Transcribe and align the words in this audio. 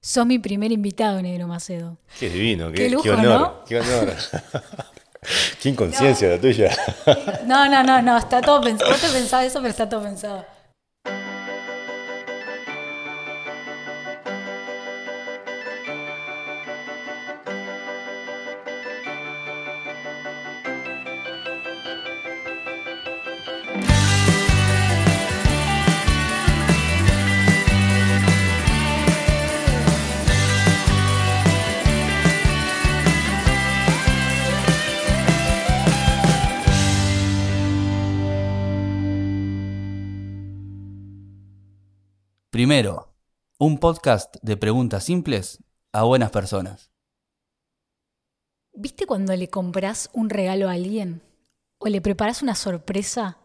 Sos 0.00 0.26
mi 0.26 0.38
primer 0.38 0.72
invitado, 0.72 1.20
Negro 1.20 1.46
Macedo. 1.48 1.98
Qué 2.18 2.28
divino, 2.30 2.70
qué, 2.70 2.76
Qué 2.76 2.90
lujo, 2.90 3.02
qué 3.02 3.10
honor. 3.10 3.40
¿no? 3.40 3.64
Qué 3.64 3.80
honor. 3.80 4.14
qué 5.62 5.68
inconsciencia 5.68 6.28
la 6.28 6.40
tuya. 6.40 6.76
No, 7.46 7.68
no, 7.68 7.82
no, 7.82 8.00
no, 8.02 8.16
está 8.16 8.40
todo 8.40 8.60
pensado. 8.60 8.90
Vos 8.92 9.00
te 9.00 9.08
pensabas 9.08 9.46
eso, 9.46 9.58
pero 9.58 9.70
está 9.70 9.88
todo 9.88 10.02
pensado. 10.02 10.44
Primero, 42.66 43.14
un 43.60 43.78
podcast 43.78 44.34
de 44.42 44.56
preguntas 44.56 45.04
simples 45.04 45.62
a 45.92 46.02
buenas 46.02 46.32
personas. 46.32 46.90
¿Viste 48.72 49.06
cuando 49.06 49.36
le 49.36 49.48
compras 49.48 50.10
un 50.12 50.30
regalo 50.30 50.68
a 50.68 50.72
alguien? 50.72 51.22
¿O 51.78 51.86
le 51.86 52.00
preparas 52.00 52.42
una 52.42 52.56
sorpresa? 52.56 53.38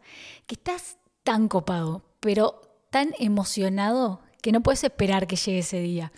Que 0.47 0.55
estás 0.55 0.97
tan 1.21 1.49
copado, 1.49 2.15
pero 2.19 2.61
tan 2.89 3.11
emocionado 3.19 4.23
que 4.41 4.51
no 4.51 4.61
puedes 4.63 4.83
esperar 4.83 5.27
que 5.27 5.35
llegue 5.35 5.59
ese 5.59 5.81
día. 5.81 6.11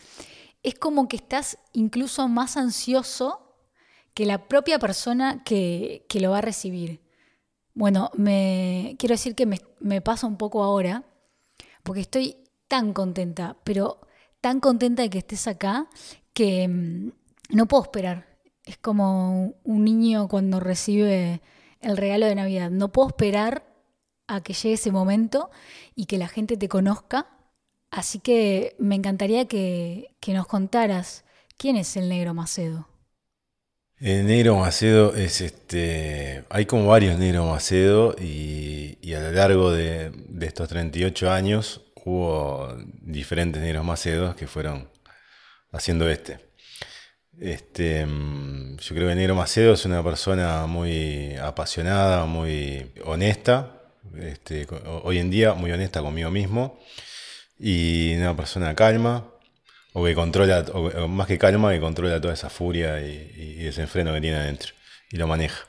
Es 0.63 0.75
como 0.75 1.09
que 1.09 1.17
estás 1.17 1.57
incluso 1.73 2.29
más 2.29 2.55
ansioso 2.55 3.57
que 4.13 4.25
la 4.25 4.47
propia 4.47 4.79
persona 4.79 5.43
que, 5.43 6.05
que 6.07 6.21
lo 6.21 6.31
va 6.31 6.37
a 6.37 6.41
recibir. 6.41 7.01
Bueno, 7.73 8.11
me, 8.13 8.95
quiero 8.97 9.15
decir 9.15 9.35
que 9.35 9.45
me, 9.45 9.59
me 9.81 9.99
pasa 9.99 10.25
un 10.25 10.37
poco 10.37 10.63
ahora, 10.63 11.03
porque 11.83 11.99
estoy 11.99 12.42
tan 12.73 12.91
contenta, 12.91 13.55
pero 13.63 13.99
tan 14.41 14.59
contenta 14.59 15.03
de 15.03 15.11
que 15.11 15.19
estés 15.19 15.47
acá, 15.47 15.85
que 16.33 16.67
mm, 16.67 17.11
no 17.49 17.67
puedo 17.67 17.83
esperar. 17.83 18.25
Es 18.65 18.77
como 18.77 19.53
un 19.63 19.85
niño 19.85 20.27
cuando 20.27 20.59
recibe 20.59 21.41
el 21.81 21.97
regalo 21.97 22.25
de 22.25 22.33
Navidad. 22.33 22.71
No 22.71 22.91
puedo 22.91 23.09
esperar 23.09 23.63
a 24.25 24.41
que 24.41 24.53
llegue 24.53 24.73
ese 24.73 24.91
momento 24.91 25.51
y 25.93 26.07
que 26.07 26.17
la 26.17 26.27
gente 26.27 26.57
te 26.57 26.67
conozca. 26.67 27.27
Así 27.91 28.17
que 28.17 28.75
me 28.79 28.95
encantaría 28.95 29.47
que, 29.47 30.15
nos 30.29 30.47
contaras 30.47 31.25
quién 31.59 31.77
es 31.77 31.95
el 31.95 32.09
negro 32.09 32.33
Macedo. 32.33 32.87
El 33.99 34.25
negro 34.25 34.55
Macedo 34.55 35.13
es 35.13 35.41
este. 35.41 36.43
Hay 36.49 36.65
como 36.65 36.87
varios 36.87 37.19
negros 37.19 37.47
Macedo 37.47 38.15
y, 38.19 39.13
a 39.13 39.19
lo 39.19 39.31
largo 39.31 39.69
de 39.69 40.11
estos 40.41 40.67
38 40.69 41.29
años 41.29 41.82
hubo 42.05 42.75
diferentes 43.01 43.61
negros 43.61 43.85
Macedos 43.85 44.35
que 44.35 44.47
fueron 44.47 44.89
haciendo 45.71 46.09
este. 46.09 46.39
Este, 47.39 48.05
mm, 48.05 48.77
yo 48.77 48.95
creo 48.95 49.09
que 49.09 49.15
Negro 49.15 49.35
Macedo 49.35 49.73
es 49.73 49.85
una 49.85 50.03
persona 50.03 50.67
muy 50.67 51.35
apasionada, 51.37 52.25
muy 52.25 52.91
honesta, 53.05 53.81
este, 54.15 54.67
hoy 55.03 55.17
en 55.17 55.31
día 55.31 55.53
muy 55.53 55.71
honesta 55.71 56.01
conmigo 56.01 56.29
mismo 56.29 56.79
y 57.57 58.15
una 58.15 58.35
persona 58.35 58.75
calma, 58.75 59.29
o 59.93 60.03
que 60.05 60.15
controla, 60.15 60.65
más 61.07 61.27
que 61.27 61.37
calma, 61.37 61.71
que 61.71 61.79
controla 61.79 62.19
toda 62.21 62.33
esa 62.33 62.49
furia 62.49 62.99
y, 63.01 63.31
y 63.35 63.63
desenfreno 63.63 64.13
que 64.13 64.21
tiene 64.21 64.37
adentro 64.37 64.73
y 65.11 65.17
lo 65.17 65.27
maneja. 65.27 65.67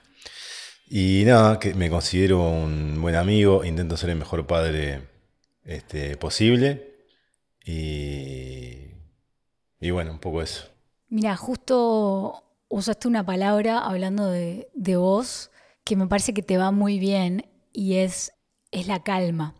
Y 0.88 1.24
nada, 1.26 1.58
que 1.58 1.74
me 1.74 1.90
considero 1.90 2.40
un 2.40 3.00
buen 3.00 3.14
amigo, 3.16 3.64
intento 3.64 3.96
ser 3.96 4.10
el 4.10 4.16
mejor 4.16 4.46
padre 4.46 5.13
este, 5.64 6.16
posible 6.16 7.06
y, 7.64 8.88
y 9.80 9.90
bueno, 9.90 10.12
un 10.12 10.18
poco 10.18 10.42
eso. 10.42 10.68
Mira, 11.08 11.36
justo 11.36 12.44
usaste 12.68 13.08
una 13.08 13.24
palabra 13.24 13.78
hablando 13.78 14.30
de, 14.30 14.68
de 14.74 14.96
vos 14.96 15.50
que 15.84 15.96
me 15.96 16.06
parece 16.06 16.34
que 16.34 16.42
te 16.42 16.56
va 16.56 16.70
muy 16.70 16.98
bien 16.98 17.46
y 17.72 17.96
es, 17.96 18.32
es 18.70 18.86
la 18.86 19.02
calma. 19.02 19.54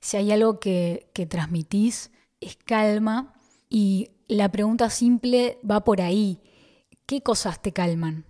Si 0.00 0.16
hay 0.16 0.32
algo 0.32 0.60
que, 0.60 1.10
que 1.14 1.26
transmitís, 1.26 2.10
es 2.40 2.56
calma. 2.56 3.34
Y 3.68 4.10
la 4.28 4.50
pregunta 4.50 4.90
simple 4.90 5.58
va 5.68 5.84
por 5.84 6.00
ahí. 6.00 6.40
¿Qué 7.06 7.22
cosas 7.22 7.60
te 7.60 7.72
calman? 7.72 8.24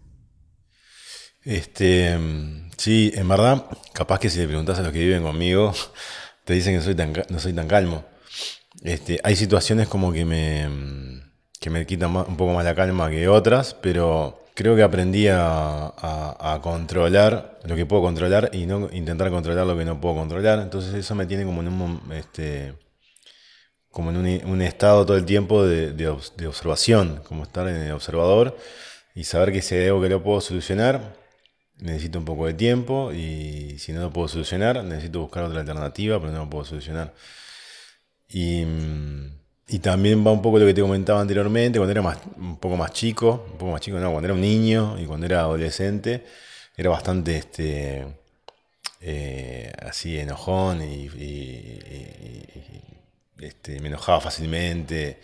Este, 1.42 2.16
mm, 2.18 2.70
sí, 2.76 3.12
en 3.14 3.28
verdad, 3.28 3.66
capaz 3.92 4.18
que 4.18 4.30
si 4.30 4.38
le 4.38 4.46
preguntas 4.46 4.78
a 4.78 4.82
los 4.82 4.92
que 4.92 4.98
viven 4.98 5.22
conmigo, 5.22 5.72
te 6.48 6.54
dicen 6.54 6.74
que 6.74 6.80
soy 6.80 6.94
tan, 6.94 7.12
no 7.28 7.38
soy 7.38 7.52
tan 7.52 7.68
calmo. 7.68 8.06
Este, 8.82 9.20
hay 9.22 9.36
situaciones 9.36 9.86
como 9.86 10.14
que 10.14 10.24
me, 10.24 10.66
que 11.60 11.68
me 11.68 11.84
quitan 11.84 12.10
ma- 12.10 12.24
un 12.26 12.38
poco 12.38 12.54
más 12.54 12.64
la 12.64 12.74
calma 12.74 13.10
que 13.10 13.28
otras, 13.28 13.74
pero 13.74 14.46
creo 14.54 14.74
que 14.74 14.82
aprendí 14.82 15.26
a, 15.28 16.58
controlar 16.62 17.60
lo 17.64 17.76
que 17.76 17.84
puedo 17.84 18.00
controlar 18.00 18.48
y 18.54 18.64
no 18.64 18.88
intentar 18.92 19.28
controlar 19.28 19.66
lo 19.66 19.76
que 19.76 19.84
no 19.84 20.00
puedo 20.00 20.14
controlar. 20.14 20.60
Entonces 20.60 20.94
eso 20.94 21.14
me 21.14 21.26
tiene 21.26 21.44
como 21.44 21.60
en 21.60 21.68
un, 21.68 22.00
este, 22.14 22.72
como 23.90 24.08
en 24.08 24.16
un, 24.46 24.62
estado 24.62 25.04
todo 25.04 25.18
el 25.18 25.26
tiempo 25.26 25.66
de 25.66 26.08
observación, 26.08 27.20
como 27.28 27.42
estar 27.42 27.68
en 27.68 27.76
el 27.76 27.92
observador 27.92 28.56
y 29.14 29.24
saber 29.24 29.52
que 29.52 29.60
si 29.60 29.74
hay 29.74 29.88
algo 29.88 30.00
que 30.00 30.08
lo 30.08 30.22
puedo 30.22 30.40
solucionar, 30.40 31.17
necesito 31.80 32.18
un 32.18 32.24
poco 32.24 32.46
de 32.46 32.54
tiempo 32.54 33.12
y 33.12 33.78
si 33.78 33.92
no 33.92 34.00
lo 34.00 34.12
puedo 34.12 34.28
solucionar, 34.28 34.82
necesito 34.84 35.20
buscar 35.20 35.44
otra 35.44 35.60
alternativa, 35.60 36.20
pero 36.20 36.32
no 36.32 36.40
lo 36.40 36.50
puedo 36.50 36.64
solucionar. 36.64 37.14
Y, 38.28 38.64
mm, 38.64 39.38
y 39.68 39.78
también 39.80 40.26
va 40.26 40.32
un 40.32 40.40
poco 40.40 40.58
lo 40.58 40.66
que 40.66 40.74
te 40.74 40.80
comentaba 40.80 41.20
anteriormente, 41.20 41.78
cuando 41.78 41.92
era 41.92 42.02
más, 42.02 42.18
un 42.36 42.56
poco 42.58 42.76
más 42.76 42.92
chico, 42.92 43.46
un 43.52 43.58
poco 43.58 43.72
más 43.72 43.80
chico, 43.82 43.98
no, 43.98 44.10
cuando 44.10 44.26
era 44.26 44.34
un 44.34 44.40
niño 44.40 44.98
y 44.98 45.04
cuando 45.04 45.26
era 45.26 45.40
adolescente, 45.40 46.24
era 46.74 46.88
bastante 46.88 47.36
este, 47.36 48.06
eh, 49.00 49.72
así 49.82 50.18
enojón 50.18 50.82
y, 50.82 51.10
este, 53.40 53.80
me 53.80 53.88
enojaba 53.88 54.20
fácilmente. 54.20 55.20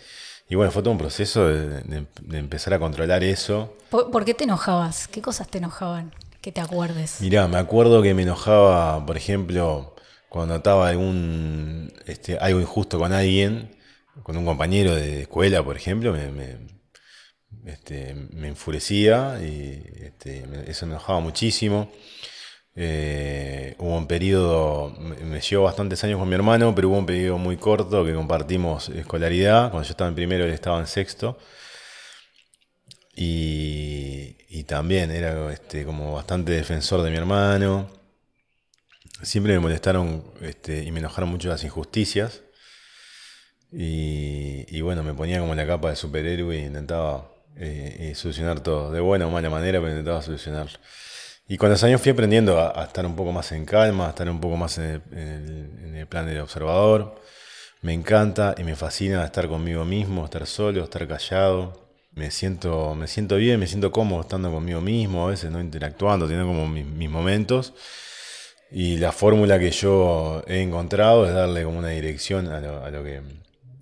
Y 0.48 0.56
bueno, 0.56 0.70
fue 0.70 0.82
todo 0.82 0.93
un 0.93 0.98
proceso 0.98 1.48
de, 1.48 2.06
empezar 2.32 2.75
a 2.75 2.78
controlar 2.78 3.25
eso. 3.25 3.76
¿Por, 3.88 4.10
por 4.10 4.26
qué 4.26 4.34
te 4.34 4.44
enojabas? 4.44 5.09
¿Qué 5.09 5.22
cosas 5.22 5.48
te 5.48 5.56
enojaban? 5.59 6.12
Que 6.44 6.53
te 6.53 6.60
acuerdes. 6.60 7.22
Mirá, 7.22 7.49
me 7.49 7.56
acuerdo 7.56 8.03
que 8.03 8.12
me 8.12 8.21
enojaba, 8.21 9.06
por 9.06 9.16
ejemplo, 9.16 9.94
cuando 10.28 10.56
notaba 10.56 10.91
algún, 10.91 11.91
este, 12.05 12.37
algo 12.37 12.60
injusto 12.60 12.99
con 12.99 13.15
alguien, 13.15 13.75
con 14.22 14.37
un 14.37 14.44
compañero 14.44 14.94
de 14.94 15.22
escuela, 15.22 15.65
por 15.65 15.75
ejemplo, 15.75 16.12
me, 16.12 16.59
este, 17.65 18.10
enfurecía 18.10 19.41
y 19.43 19.82
este, 20.03 20.44
eso 20.66 20.84
me 20.84 20.93
enojaba 20.93 21.21
muchísimo. 21.21 21.91
Eh, 22.76 23.75
hubo 23.78 23.97
un 23.97 24.06
periodo, 24.06 24.91
me, 24.99 25.41
llevó 25.41 25.65
bastantes 25.65 26.05
años 26.05 26.19
con 26.19 26.28
mi 26.28 26.34
hermano, 26.34 26.75
pero 26.75 26.91
hubo 26.91 26.99
un 26.99 27.06
periodo 27.06 27.38
muy 27.38 27.56
corto 27.56 28.05
que 28.05 28.12
compartimos 28.12 28.91
escolaridad. 28.91 29.71
Cuando 29.71 29.87
yo 29.87 29.93
estaba 29.93 30.09
en 30.09 30.15
primero, 30.15 30.44
él 30.44 30.50
estaba 30.50 30.78
en 30.78 30.88
sexto. 30.88 31.38
Y, 33.16 34.64
también 34.66 35.10
era 35.10 35.52
este, 35.52 35.84
como 35.84 36.14
bastante 36.14 36.52
defensor 36.52 37.02
de 37.02 37.10
mi 37.10 37.16
hermano. 37.19 37.88
Siempre 39.22 39.54
me 39.54 39.58
molestaron 39.58 40.22
este, 40.41 40.84
y 40.84 40.92
me 40.92 41.00
enojaron 41.00 41.28
mucho 41.30 41.48
las 41.48 41.64
injusticias. 41.64 42.42
Y, 43.72 44.80
bueno, 44.82 45.02
me 45.02 45.14
ponía 45.14 45.41
como 45.41 45.54
la 45.54 45.66
capa 45.66 45.90
de 45.90 45.96
superhéroe 45.96 46.56
e 46.56 46.66
intentaba 46.66 47.28
eh, 47.56 48.11
eh, 48.11 48.14
solucionar 48.14 48.61
todo, 48.61 48.93
de 48.93 49.00
buena 49.00 49.26
o 49.26 49.31
mala 49.31 49.50
manera, 49.50 49.81
pero 49.81 49.90
intentaba 49.90 50.22
solucionarlo. 50.22 50.78
Y 51.49 51.56
con 51.58 51.70
los 51.70 51.82
años 51.84 52.00
fui 52.00 52.12
aprendiendo 52.12 52.58
a, 52.61 52.84
estar 52.84 53.05
un 53.06 53.16
poco 53.16 53.32
más 53.32 53.52
en 53.52 53.64
calma, 53.66 54.06
a 54.06 54.11
estar 54.11 54.28
un 54.31 54.40
poco 54.40 54.56
más 54.56 54.78
en 54.78 54.84
el, 54.84 55.02
en 55.12 55.28
el- 55.28 55.84
en 55.88 55.96
el 55.96 56.06
plan 56.06 56.26
del 56.26 56.40
observador. 56.40 57.20
Me 57.82 57.93
encanta 57.94 58.55
y 58.58 58.64
me 58.64 58.76
fascina 58.76 59.25
estar 59.25 59.49
conmigo 59.49 59.84
mismo, 59.84 60.25
estar 60.25 60.46
solo, 60.46 60.84
estar 60.84 61.06
callado. 61.08 61.83
Me 62.14 62.31
siento, 62.31 62.94
me 62.94 63.08
siento 63.08 63.37
bien, 63.37 63.58
me 63.58 63.66
siento 63.66 63.90
cómodo 63.90 64.20
estando 64.20 64.50
conmigo 64.52 64.81
mismo, 64.81 65.26
a 65.26 65.31
veces 65.31 65.50
no 65.50 65.61
interactuando, 65.61 66.26
teniendo 66.26 66.49
como 66.49 66.69
mis, 66.69 67.11
momentos. 67.11 67.75
Y 68.70 68.99
la 68.99 69.12
fórmula 69.12 69.58
que 69.58 69.70
yo 69.70 70.43
he 70.46 70.61
encontrado 70.61 71.26
es 71.26 71.34
darle 71.34 71.64
como 71.64 71.78
una 71.78 71.88
dirección 71.88 72.49
a 72.49 72.61
lo, 72.61 72.84
a 72.84 72.90
lo 72.90 73.02
que, 73.05 73.20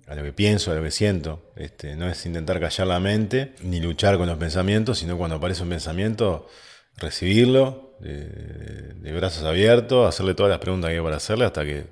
a 0.07 0.15
lo 0.15 0.23
que 0.23 0.33
pienso, 0.33 0.71
a 0.71 0.75
lo 0.75 0.83
que 0.83 0.91
siento. 0.91 1.51
Este, 1.55 1.95
no 1.95 2.09
es 2.09 2.25
intentar 2.25 2.59
callar 2.59 2.87
la 2.87 2.99
mente 2.99 3.53
ni 3.61 3.79
luchar 3.79 4.17
con 4.17 4.27
los 4.27 4.37
pensamientos, 4.37 4.99
sino 4.99 5.17
cuando 5.17 5.37
aparece 5.37 5.63
un 5.63 5.69
pensamiento, 5.69 6.47
recibirlo 6.97 7.95
de, 7.99 8.25
de 8.95 9.13
brazos 9.13 9.43
abiertos, 9.43 10.07
hacerle 10.07 10.33
todas 10.33 10.49
las 10.49 10.59
preguntas 10.59 10.89
que 10.89 10.97
hay 10.97 11.03
para 11.03 11.17
hacerle 11.17 11.45
hasta 11.45 11.63
que 11.65 11.85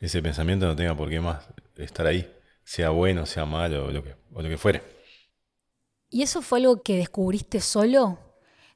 ese 0.00 0.22
pensamiento 0.22 0.66
no 0.66 0.76
tenga 0.76 0.96
por 0.96 1.08
qué 1.08 1.20
más 1.20 1.44
estar 1.76 2.06
ahí. 2.06 2.30
sea 2.64 2.90
bueno, 2.90 3.26
sea 3.26 3.44
malo 3.46 3.86
o 3.86 3.90
lo 3.90 4.02
que, 4.02 4.14
o 4.32 4.42
lo 4.42 4.48
que 4.48 4.58
fuere. 4.58 4.93
¿Y 6.14 6.22
eso 6.22 6.42
fue 6.42 6.60
algo 6.60 6.80
que 6.80 6.96
descubriste 6.96 7.58
solo? 7.58 8.20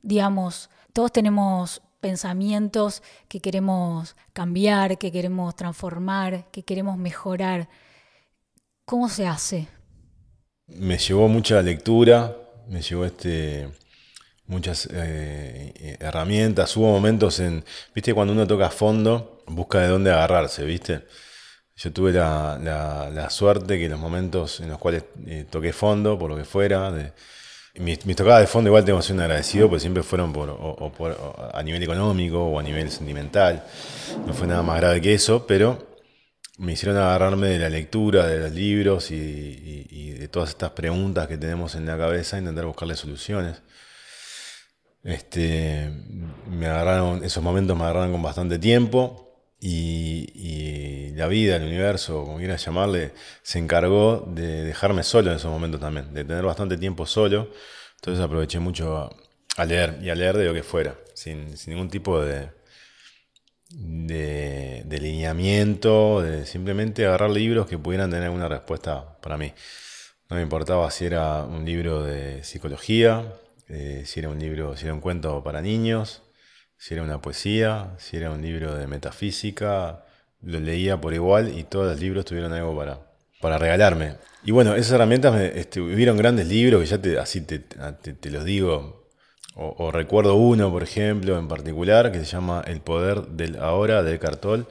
Digamos, 0.03 0.71
todos 0.93 1.13
tenemos 1.13 1.81
pensamientos 2.01 3.01
que 3.29 3.39
queremos 3.39 4.17
cambiar, 4.33 4.99
que 4.99 5.13
queremos 5.13 5.55
transformar, 5.55 6.51
que 6.51 6.65
queremos 6.65 6.99
mejorar. 6.99 7.69
¿Cómo 8.85 9.09
se 9.09 9.29
hace? 9.29 9.69
Me 10.67 10.99
llevó 10.99 11.29
mucha 11.29 11.63
lectura, 11.63 12.37
me 12.67 12.83
llevó 12.83 13.05
este, 13.05 13.71
muchas 14.47 14.89
eh, 14.91 15.97
herramientas. 16.01 16.77
Hubo 16.77 16.91
momentos 16.91 17.39
en, 17.39 17.65
viste, 17.95 18.15
cuando 18.15 18.33
uno 18.33 18.49
toca 18.49 18.69
fondo, 18.69 19.45
busca 19.47 19.79
de 19.79 19.87
dónde 19.87 20.11
agarrarse, 20.11 20.65
viste. 20.65 21.05
Yo 21.79 21.93
tuve 21.93 22.13
la, 22.13 23.29
suerte 23.31 23.79
que 23.79 23.89
los 23.89 24.01
momentos 24.01 24.59
en 24.59 24.69
los 24.69 24.79
cuales 24.79 25.05
eh, 25.27 25.47
toqué 25.49 25.73
fondo, 25.73 26.19
por 26.19 26.29
lo 26.29 26.37
que 26.37 26.45
fuera, 26.45 26.91
de, 26.91 27.13
mis, 27.77 28.01
tocadas 28.17 28.41
de 28.41 28.49
fondo 28.49 28.69
igual 28.69 28.85
tengo 28.85 28.99
que 28.99 29.05
ser 29.05 29.21
agradecido, 29.21 29.69
porque 29.69 29.81
siempre 29.83 30.03
fueron 30.03 30.33
por, 30.33 30.51
a 31.55 31.63
nivel 31.63 31.81
económico 31.85 32.43
o 32.43 32.59
a 32.59 32.65
nivel 32.65 32.91
sentimental. 32.91 33.65
No 34.27 34.35
fue 34.35 34.49
nada 34.49 34.63
más 34.63 34.81
grave 34.81 35.01
que 35.01 35.15
eso, 35.15 35.47
pero 35.47 35.87
me 36.59 36.73
hicieron 36.73 36.97
agarrarme 36.97 37.47
de 37.47 37.61
la 37.61 37.71
lectura, 37.71 38.27
de 38.27 38.41
los 38.41 38.51
libros 38.51 39.13
y, 39.13 40.15
de 40.19 40.27
todas 40.27 40.49
estas 40.49 40.73
preguntas 40.73 41.29
que 41.29 41.39
tenemos 41.39 41.77
en 41.77 41.87
la 41.87 41.97
cabeza 41.97 42.39
intentar 42.39 42.67
buscarle 42.67 42.97
soluciones. 42.97 43.63
Este, 45.05 45.93
me 46.51 46.67
agarraron, 46.67 47.23
esos 47.23 47.43
momentos 47.43 47.77
me 47.77 47.85
agarraron 47.85 48.11
con 48.11 48.21
bastante 48.21 48.59
tiempo 48.59 49.28
y, 49.61 51.13
la 51.15 51.27
vida, 51.27 51.57
el 51.57 51.65
universo, 51.65 52.25
como 52.25 52.39
quieras 52.39 52.65
llamarle, 52.65 53.13
se 53.43 53.59
encargó 53.59 54.25
de 54.29 54.65
dejarme 54.65 55.03
solo 55.03 55.31
en 55.31 55.37
esos 55.37 55.51
momentos 55.51 55.81
también, 55.81 56.15
de 56.15 56.25
tener 56.25 56.45
bastante 56.45 56.77
tiempo 56.77 57.07
solo. 57.07 57.51
Entonces 57.97 58.23
aproveché 58.25 58.61
mucho 58.61 59.11
a, 59.57 59.65
leer 59.65 59.99
y 60.01 60.11
a 60.11 60.15
leer 60.15 60.37
de 60.37 60.45
lo 60.45 60.55
que 60.55 60.63
fuera, 60.63 60.97
sin, 61.15 61.53
ningún 61.67 61.89
tipo 61.91 62.21
de, 62.21 62.51
de, 63.71 64.99
lineamiento, 65.01 66.23
de 66.23 66.47
simplemente 66.47 67.07
agarrar 67.07 67.31
libros 67.31 67.67
que 67.67 67.79
pudieran 67.79 68.11
tener 68.11 68.27
alguna 68.27 68.49
respuesta 68.49 69.19
para 69.21 69.37
mí. 69.37 69.53
No 70.31 70.37
me 70.37 70.43
importaba 70.43 70.91
si 70.91 71.07
era 71.07 71.43
un 71.43 71.65
libro 71.65 72.05
de 72.05 72.45
psicología, 72.45 73.35
eh, 73.69 74.05
si 74.07 74.21
era 74.21 74.29
un 74.29 74.39
libro, 74.39 74.77
si 74.77 74.85
era 74.85 74.95
un 74.95 75.01
cuento 75.01 75.43
para 75.43 75.61
niños, 75.63 76.23
si 76.79 76.95
era 76.95 77.03
una 77.03 77.21
poesía, 77.21 77.95
si 77.99 78.17
era 78.17 78.31
un 78.31 78.41
libro 78.41 78.75
de 78.75 78.87
metafísica, 78.87 80.05
lo 80.41 80.61
leía 80.61 81.01
por 81.01 81.13
igual 81.13 81.59
y 81.59 81.65
todos 81.65 81.89
los 81.89 82.01
libros 82.01 82.25
tuvieron 82.25 82.53
algo 82.53 82.77
para, 82.77 83.01
para 83.41 83.59
regalarme. 83.59 84.17
Y 84.45 84.53
bueno, 84.53 84.75
esas 84.77 84.93
herramientas 84.93 85.35
me, 85.35 85.59
este, 85.59 85.81
hubieron 85.81 86.17
grandes 86.17 86.47
libros 86.47 86.81
que 86.81 86.87
ya 86.87 87.03
te, 87.03 87.19
así 87.19 87.41
te, 87.41 87.59
te, 87.59 88.31
los 88.31 88.45
digo. 88.45 89.09
O, 89.61 89.91
recuerdo 89.91 90.37
uno, 90.37 90.71
por 90.71 90.85
ejemplo, 90.85 91.37
en 91.37 91.49
particular, 91.49 92.13
que 92.13 92.21
se 92.21 92.27
llama 92.27 92.63
El 92.65 92.81
poder 92.81 93.23
del 93.27 93.57
ahora, 93.59 94.05
de 94.05 94.17
Cartol, 94.21 94.69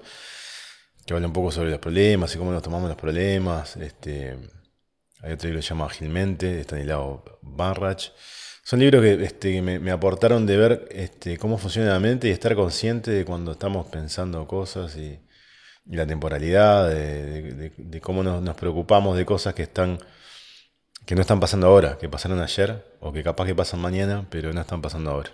que 1.06 1.14
habla 1.14 1.28
un 1.28 1.34
poco 1.34 1.52
sobre 1.52 1.72
los 1.72 1.80
problemas 1.80 2.34
y 2.34 2.38
cómo 2.38 2.54
nos 2.54 2.64
tomamos 2.64 2.88
los 2.88 2.98
problemas. 2.98 3.76
Este, 3.76 4.38
hay 5.22 5.34
otro 5.34 5.50
libro 5.50 5.60
que 5.60 5.64
se 5.64 5.70
llama 5.70 5.88
Agilmente, 5.88 6.54
de 6.54 6.62
Stanislao 6.62 7.40
Barrach. 7.42 8.12
Son 8.68 8.80
libros 8.80 9.02
que, 9.02 9.24
este, 9.24 9.62
me, 9.62 9.92
aportaron 9.92 10.46
de 10.46 10.58
ver 10.58 10.90
este, 10.92 11.38
cómo 11.38 11.58
funciona 11.58 11.94
la 11.94 12.02
mente 12.02 12.28
y 12.28 12.32
estar 12.32 12.54
consciente 12.54 13.12
de 13.12 13.24
cuando 13.24 13.54
estamos 13.54 13.88
pensando 13.88 14.46
cosas 14.46 14.98
y, 14.98 15.22
la 15.86 16.06
temporalidad, 16.06 16.90
de, 16.90 18.02
cómo 18.04 18.24
nos, 18.24 18.56
preocupamos 18.58 19.16
de 19.16 19.26
cosas 19.26 19.54
que 19.54 19.64
están 19.64 20.00
que 21.06 21.16
no 21.16 21.22
están 21.22 21.40
pasando 21.40 21.68
ahora, 21.68 21.98
que 21.98 22.10
pasaron 22.10 22.42
ayer 22.42 22.98
o 23.00 23.14
que 23.14 23.24
capaz 23.24 23.46
que 23.46 23.56
pasan 23.56 23.80
mañana, 23.80 24.28
pero 24.30 24.52
no 24.52 24.60
están 24.60 24.82
pasando 24.82 25.12
ahora. 25.12 25.32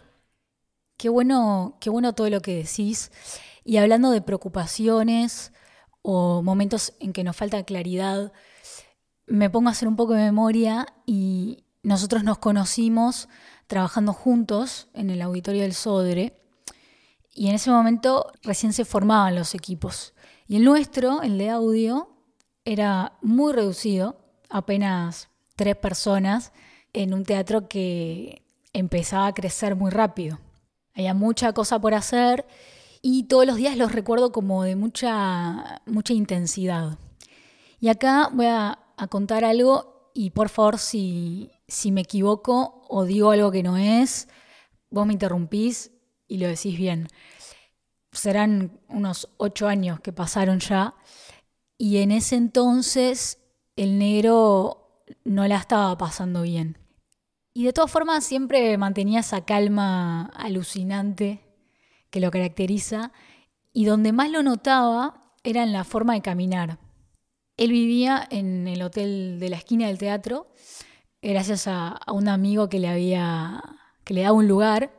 Qué 0.98 1.10
bueno, 1.10 1.80
qué 1.82 1.90
bueno 1.90 2.14
todo 2.14 2.30
lo 2.30 2.40
que 2.40 2.58
decís. 2.58 3.12
Y 3.64 3.78
hablando 3.78 4.12
de 4.12 4.22
preocupaciones 4.22 5.54
o 6.04 6.44
momentos 6.44 6.94
en 7.00 7.14
que 7.14 7.24
nos 7.24 7.36
falta 7.36 7.64
claridad, 7.64 8.32
me 9.26 9.50
pongo 9.50 9.70
a 9.70 9.72
hacer 9.72 9.88
un 9.88 9.96
poco 9.96 10.14
de 10.14 10.22
memoria 10.22 10.86
y, 11.08 11.64
nosotros 11.84 12.24
nos 12.24 12.38
conocimos 12.38 13.28
trabajando 13.68 14.14
juntos 14.14 14.88
en 14.94 15.10
el 15.10 15.22
auditorio 15.22 15.62
del 15.62 15.74
Sodre 15.74 16.40
y 17.36 17.50
en 17.50 17.56
ese 17.56 17.72
momento 17.72 18.32
recién 18.42 18.74
se 18.74 18.86
formaban 18.86 19.36
los 19.36 19.54
equipos. 19.54 20.14
Y 20.48 20.56
el 20.56 20.64
nuestro, 20.64 21.22
el 21.22 21.38
de 21.38 21.50
audio, 21.50 22.10
era 22.64 23.18
muy 23.22 23.54
reducido, 23.54 24.18
apenas 24.50 25.30
tres 25.56 25.76
personas, 25.76 26.54
en 26.94 27.14
un 27.14 27.26
teatro 27.26 27.68
que 27.68 28.44
empezaba 28.72 29.28
a 29.28 29.34
crecer 29.34 29.76
muy 29.76 29.92
rápido. 29.92 30.40
Había 30.96 31.14
mucha 31.14 31.54
cosa 31.54 31.80
por 31.80 31.94
hacer 31.94 32.46
y 33.02 33.24
todos 33.24 33.46
los 33.46 33.58
días 33.58 33.76
los 33.76 33.92
recuerdo 33.92 34.32
como 34.32 34.64
de 34.64 34.76
mucha, 34.76 35.82
mucha 35.86 36.14
intensidad. 36.14 36.98
Y 37.80 37.90
acá 37.90 38.30
voy 38.32 38.46
a, 38.46 38.80
a 38.96 39.08
contar 39.08 39.44
algo 39.44 40.12
y 40.14 40.30
por 40.30 40.50
favor 40.50 40.78
si, 40.78 41.52
si 41.68 41.92
me 41.92 42.02
equivoco 42.02 42.86
o 42.90 43.06
digo 43.06 43.32
algo 43.32 43.52
que 43.52 43.64
no 43.64 43.78
es, 43.78 44.28
vos 44.90 45.06
me 45.06 45.14
interrumpís 45.14 45.92
y 46.28 46.38
lo 46.38 46.48
decís 46.48 46.78
bien. 46.78 47.08
Serán 48.12 48.80
unos 48.90 49.30
ocho 49.38 49.68
años 49.68 50.00
que 50.00 50.14
pasaron 50.14 50.60
ya 50.60 50.96
y 51.78 51.98
en 51.98 52.12
ese 52.12 52.36
entonces 52.36 53.40
el 53.76 53.98
negro 53.98 55.04
no 55.24 55.48
la 55.48 55.58
estaba 55.58 55.98
pasando 55.98 56.44
bien. 56.44 56.78
Y 57.54 57.66
de 57.66 57.74
todas 57.74 57.92
formas 57.92 58.24
siempre 58.24 58.78
mantenía 58.78 59.20
esa 59.20 59.46
calma 59.46 60.26
alucinante 60.36 61.42
que 62.10 62.20
lo 62.20 62.32
caracteriza 62.32 63.12
y 63.72 63.86
donde 63.86 64.12
más 64.12 64.30
lo 64.30 64.44
notaba 64.44 65.34
era 65.44 65.64
en 65.64 65.74
la 65.74 65.84
forma 65.84 66.14
de 66.14 66.22
caminar. 66.22 66.80
Él 67.58 67.72
vivía 67.72 68.28
en 68.30 68.68
el 68.68 68.82
hotel 68.82 69.40
de 69.40 69.50
la 69.50 69.58
esquina 69.58 69.88
del 69.88 69.98
teatro 69.98 70.52
gracias 71.32 71.68
a, 71.68 72.00
un 72.12 72.28
amigo 72.28 72.70
que 72.70 72.80
le 72.80 72.90
había, 72.90 73.64
que 74.04 74.14
le 74.14 74.22
daba 74.22 74.34
un 74.34 74.48
lugar. 74.48 74.92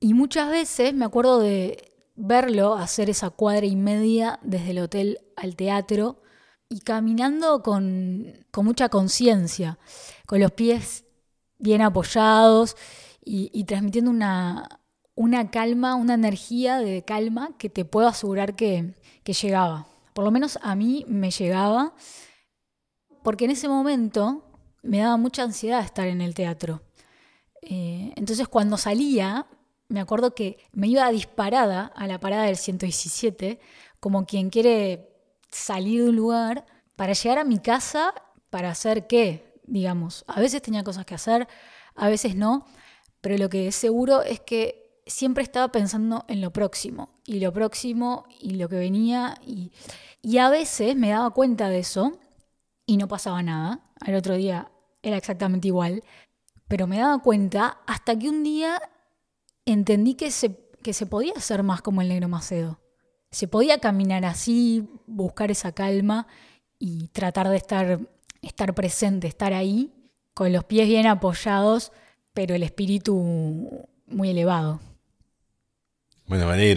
Y 0.00 0.14
muchas 0.14 0.50
veces 0.50 0.92
me 0.92 1.04
acuerdo 1.04 1.38
de 1.38 1.92
verlo 2.16 2.74
hacer 2.74 3.08
esa 3.10 3.30
cuadra 3.30 3.66
y 3.66 3.76
media 3.76 4.40
desde 4.42 4.70
el 4.70 4.80
hotel 4.80 5.20
al 5.36 5.54
teatro 5.54 6.22
y 6.68 6.80
caminando 6.80 7.62
con, 7.62 8.44
mucha 8.56 8.88
conciencia, 8.88 9.78
con 10.26 10.40
los 10.40 10.52
pies 10.52 11.04
bien 11.58 11.82
apoyados 11.82 12.76
y, 13.24 13.64
transmitiendo 13.64 14.10
una, 14.10 14.80
una, 15.14 15.50
calma, 15.50 15.94
una 15.94 16.14
energía 16.14 16.78
de 16.78 17.02
calma 17.02 17.50
que 17.58 17.68
te 17.68 17.84
puedo 17.84 18.08
asegurar 18.08 18.54
que, 18.54 18.94
que 19.22 19.32
llegaba. 19.32 19.86
Por 20.14 20.24
lo 20.24 20.30
menos 20.30 20.58
a 20.62 20.74
mí 20.74 21.04
me 21.08 21.30
llegaba, 21.30 21.94
porque 23.22 23.44
en 23.46 23.50
ese 23.50 23.68
momento 23.68 24.44
me 24.86 24.98
daba 24.98 25.16
mucha 25.16 25.42
ansiedad 25.42 25.84
estar 25.84 26.06
en 26.06 26.20
el 26.20 26.34
teatro. 26.34 26.82
Eh, 27.62 28.12
entonces 28.16 28.48
cuando 28.48 28.76
salía, 28.76 29.46
me 29.88 30.00
acuerdo 30.00 30.34
que 30.34 30.58
me 30.72 30.88
iba 30.88 31.10
disparada 31.10 31.92
a 31.96 32.06
la 32.06 32.20
parada 32.20 32.44
del 32.44 32.56
117, 32.56 33.60
como 34.00 34.26
quien 34.26 34.50
quiere 34.50 35.10
salir 35.50 36.02
de 36.02 36.10
un 36.10 36.16
lugar 36.16 36.66
para 36.96 37.12
llegar 37.12 37.38
a 37.38 37.44
mi 37.44 37.58
casa 37.58 38.14
para 38.50 38.70
hacer 38.70 39.06
qué, 39.06 39.60
digamos. 39.64 40.24
A 40.28 40.40
veces 40.40 40.62
tenía 40.62 40.84
cosas 40.84 41.04
que 41.04 41.14
hacer, 41.14 41.48
a 41.94 42.08
veces 42.08 42.36
no, 42.36 42.66
pero 43.20 43.36
lo 43.36 43.48
que 43.48 43.68
es 43.68 43.74
seguro 43.74 44.22
es 44.22 44.40
que 44.40 45.02
siempre 45.06 45.42
estaba 45.42 45.70
pensando 45.72 46.24
en 46.28 46.40
lo 46.40 46.52
próximo, 46.52 47.20
y 47.24 47.40
lo 47.40 47.52
próximo, 47.52 48.26
y 48.40 48.50
lo 48.56 48.68
que 48.68 48.76
venía, 48.76 49.38
y, 49.44 49.72
y 50.22 50.38
a 50.38 50.50
veces 50.50 50.96
me 50.96 51.10
daba 51.10 51.30
cuenta 51.30 51.68
de 51.68 51.80
eso 51.80 52.18
y 52.86 52.96
no 52.96 53.08
pasaba 53.08 53.42
nada. 53.42 53.80
Al 54.00 54.14
otro 54.14 54.34
día 54.34 54.70
era 55.06 55.16
exactamente 55.16 55.68
igual, 55.68 56.02
pero 56.68 56.86
me 56.86 56.98
daba 56.98 57.22
cuenta 57.22 57.78
hasta 57.86 58.18
que 58.18 58.28
un 58.28 58.42
día 58.42 58.80
entendí 59.64 60.14
que 60.14 60.30
se, 60.30 60.68
que 60.82 60.92
se 60.92 61.06
podía 61.06 61.34
hacer 61.36 61.62
más 61.62 61.80
como 61.80 62.02
el 62.02 62.08
negro 62.08 62.28
Macedo. 62.28 62.80
Se 63.30 63.46
podía 63.46 63.78
caminar 63.78 64.24
así, 64.24 64.88
buscar 65.06 65.50
esa 65.50 65.72
calma 65.72 66.26
y 66.78 67.08
tratar 67.08 67.48
de 67.48 67.56
estar, 67.56 68.00
estar 68.42 68.74
presente, 68.74 69.28
estar 69.28 69.52
ahí, 69.52 69.92
con 70.34 70.52
los 70.52 70.64
pies 70.64 70.88
bien 70.88 71.06
apoyados, 71.06 71.92
pero 72.34 72.54
el 72.54 72.62
espíritu 72.62 73.86
muy 74.06 74.30
elevado. 74.30 74.80
Bueno, 76.28 76.48
me 76.48 76.70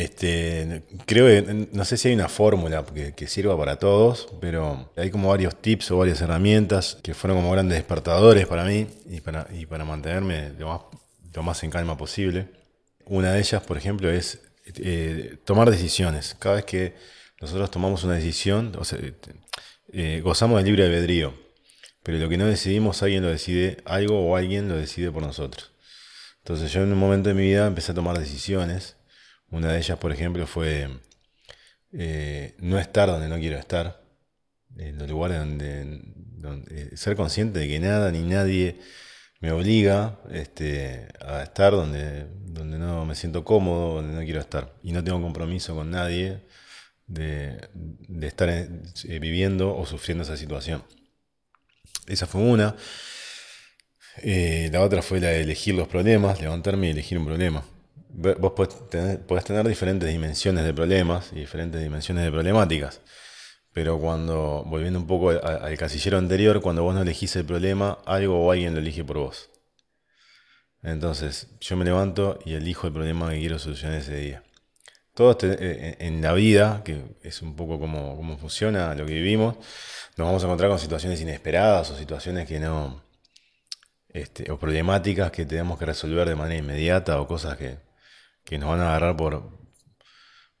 Este, 0.00 0.84
creo 1.04 1.26
que 1.26 1.68
no 1.72 1.84
sé 1.84 1.96
si 1.96 2.08
hay 2.08 2.14
una 2.14 2.28
fórmula 2.28 2.84
que, 3.16 3.26
sirva 3.26 3.56
para 3.58 3.76
todos, 3.76 4.28
pero 4.40 4.92
hay 4.96 5.10
como 5.10 5.30
varios 5.30 5.60
tips 5.60 5.90
o 5.90 5.98
varias 5.98 6.20
herramientas 6.20 6.98
que 7.02 7.12
fueron 7.12 7.38
como 7.38 7.50
grandes 7.50 7.76
despertadores 7.76 8.46
para 8.46 8.64
mí 8.64 8.86
y 9.10 9.20
para, 9.20 9.48
y 9.52 9.66
para 9.66 9.84
mantenerme 9.84 10.52
lo 10.58 10.68
más, 10.68 10.80
lo 11.34 11.42
más 11.42 11.64
en 11.64 11.70
calma 11.70 11.96
posible. 11.96 12.46
Una 13.06 13.32
de 13.32 13.40
ellas, 13.40 13.64
por 13.64 13.76
ejemplo, 13.76 14.08
es 14.10 14.40
eh, 14.76 15.38
tomar 15.44 15.70
decisiones. 15.72 16.36
Cada 16.38 16.56
vez 16.56 16.64
que 16.64 16.94
nosotros 17.40 17.72
tomamos 17.72 18.04
una 18.04 18.14
decisión, 18.14 18.72
o 18.78 18.84
sea, 18.84 19.00
eh, 19.92 20.20
gozamos 20.22 20.58
del 20.58 20.66
libre 20.66 20.84
albedrío, 20.84 21.34
pero 22.04 22.18
lo 22.18 22.28
que 22.28 22.38
no 22.38 22.46
decidimos 22.46 23.02
alguien 23.02 23.24
lo 23.24 23.28
decide, 23.28 23.78
algo 23.86 24.20
o 24.24 24.36
alguien 24.36 24.68
lo 24.68 24.76
decide 24.76 25.10
por 25.10 25.22
nosotros. 25.22 25.73
Entonces 26.44 26.70
yo 26.72 26.82
en 26.82 26.92
un 26.92 26.98
momento 26.98 27.30
de 27.30 27.34
mi 27.34 27.44
vida 27.44 27.66
empecé 27.66 27.92
a 27.92 27.94
tomar 27.94 28.18
decisiones. 28.18 28.96
Una 29.50 29.72
de 29.72 29.78
ellas, 29.78 29.96
por 29.98 30.12
ejemplo, 30.12 30.46
fue 30.46 30.90
eh, 31.90 32.54
no 32.58 32.78
estar 32.78 33.08
donde 33.08 33.28
no 33.28 33.38
quiero 33.38 33.56
estar, 33.56 34.04
en 34.76 34.98
los 34.98 35.08
lugares 35.08 35.38
donde, 35.38 36.02
donde, 36.14 36.94
ser 36.98 37.16
consciente 37.16 37.60
de 37.60 37.68
que 37.68 37.80
nada 37.80 38.10
ni 38.12 38.20
nadie 38.20 38.78
me 39.40 39.52
obliga 39.52 40.18
este, 40.30 41.08
a 41.26 41.42
estar 41.42 41.72
donde, 41.72 42.26
donde 42.44 42.76
no 42.76 43.06
me 43.06 43.14
siento 43.14 43.42
cómodo, 43.42 43.94
donde 43.94 44.12
no 44.12 44.22
quiero 44.22 44.40
estar. 44.40 44.74
Y 44.82 44.92
no 44.92 45.02
tengo 45.02 45.22
compromiso 45.22 45.74
con 45.74 45.90
nadie 45.90 46.42
de, 47.06 47.70
estar 48.20 48.50
eh, 48.50 49.18
viviendo 49.18 49.74
o 49.74 49.86
sufriendo 49.86 50.24
esa 50.24 50.36
situación. 50.36 50.84
Esa 52.06 52.26
fue 52.26 52.42
una. 52.42 52.76
Eh, 54.18 54.68
la 54.72 54.82
otra 54.82 55.02
fue 55.02 55.20
la 55.20 55.28
de 55.28 55.40
elegir 55.40 55.74
los 55.74 55.88
problemas, 55.88 56.40
levantarme 56.40 56.88
y 56.88 56.90
elegir 56.90 57.18
un 57.18 57.26
problema. 57.26 57.64
Vos 58.08 58.52
podés 58.52 58.88
tener, 58.88 59.66
diferentes 59.66 60.08
dimensiones 60.08 60.64
de 60.64 60.72
problemas 60.72 61.30
y 61.32 61.40
diferentes 61.40 61.82
dimensiones 61.82 62.24
de 62.24 62.30
problemáticas. 62.30 63.00
Pero 63.72 63.98
cuando, 63.98 64.62
volviendo 64.66 65.00
un 65.00 65.06
poco 65.06 65.30
al, 65.30 65.76
casillero 65.76 66.18
anterior, 66.18 66.60
cuando 66.60 66.84
vos 66.84 66.94
no 66.94 67.02
elegís 67.02 67.34
el 67.34 67.44
problema, 67.44 67.98
algo 68.06 68.44
o 68.44 68.52
alguien 68.52 68.72
lo 68.74 68.80
elige 68.80 69.04
por 69.04 69.18
vos. 69.18 69.50
Entonces, 70.82 71.48
yo 71.60 71.76
me 71.76 71.84
levanto 71.84 72.38
y 72.44 72.54
elijo 72.54 72.86
el 72.86 72.92
problema 72.92 73.30
que 73.30 73.40
quiero 73.40 73.58
solucionar 73.58 73.98
ese 73.98 74.16
día. 74.16 74.44
Todos 75.14 75.42
eh, 75.44 75.56
eh, 75.60 75.96
en 76.00 76.22
la 76.22 76.34
vida, 76.34 76.82
que 76.84 77.16
es 77.22 77.42
un 77.42 77.56
poco 77.56 77.80
como, 77.80 78.16
cómo 78.16 78.38
funciona 78.38 78.94
lo 78.94 79.06
que 79.06 79.14
vivimos, 79.14 79.56
nos 80.16 80.26
vamos 80.26 80.42
a 80.42 80.46
encontrar 80.46 80.70
con 80.70 80.78
situaciones 80.78 81.20
inesperadas 81.20 81.90
o 81.90 81.96
situaciones 81.96 82.46
que 82.46 82.60
no, 82.60 83.03
este, 84.14 84.50
o 84.50 84.58
problemáticas 84.58 85.32
que 85.32 85.44
tenemos 85.44 85.78
que 85.78 85.86
resolver 85.86 86.28
de 86.28 86.36
manera 86.36 86.60
inmediata 86.60 87.20
o 87.20 87.26
cosas 87.26 87.58
que, 87.58 87.78
que 88.44 88.58
nos 88.58 88.70
van 88.70 88.80
a 88.80 88.90
agarrar 88.90 89.16
por, 89.16 89.50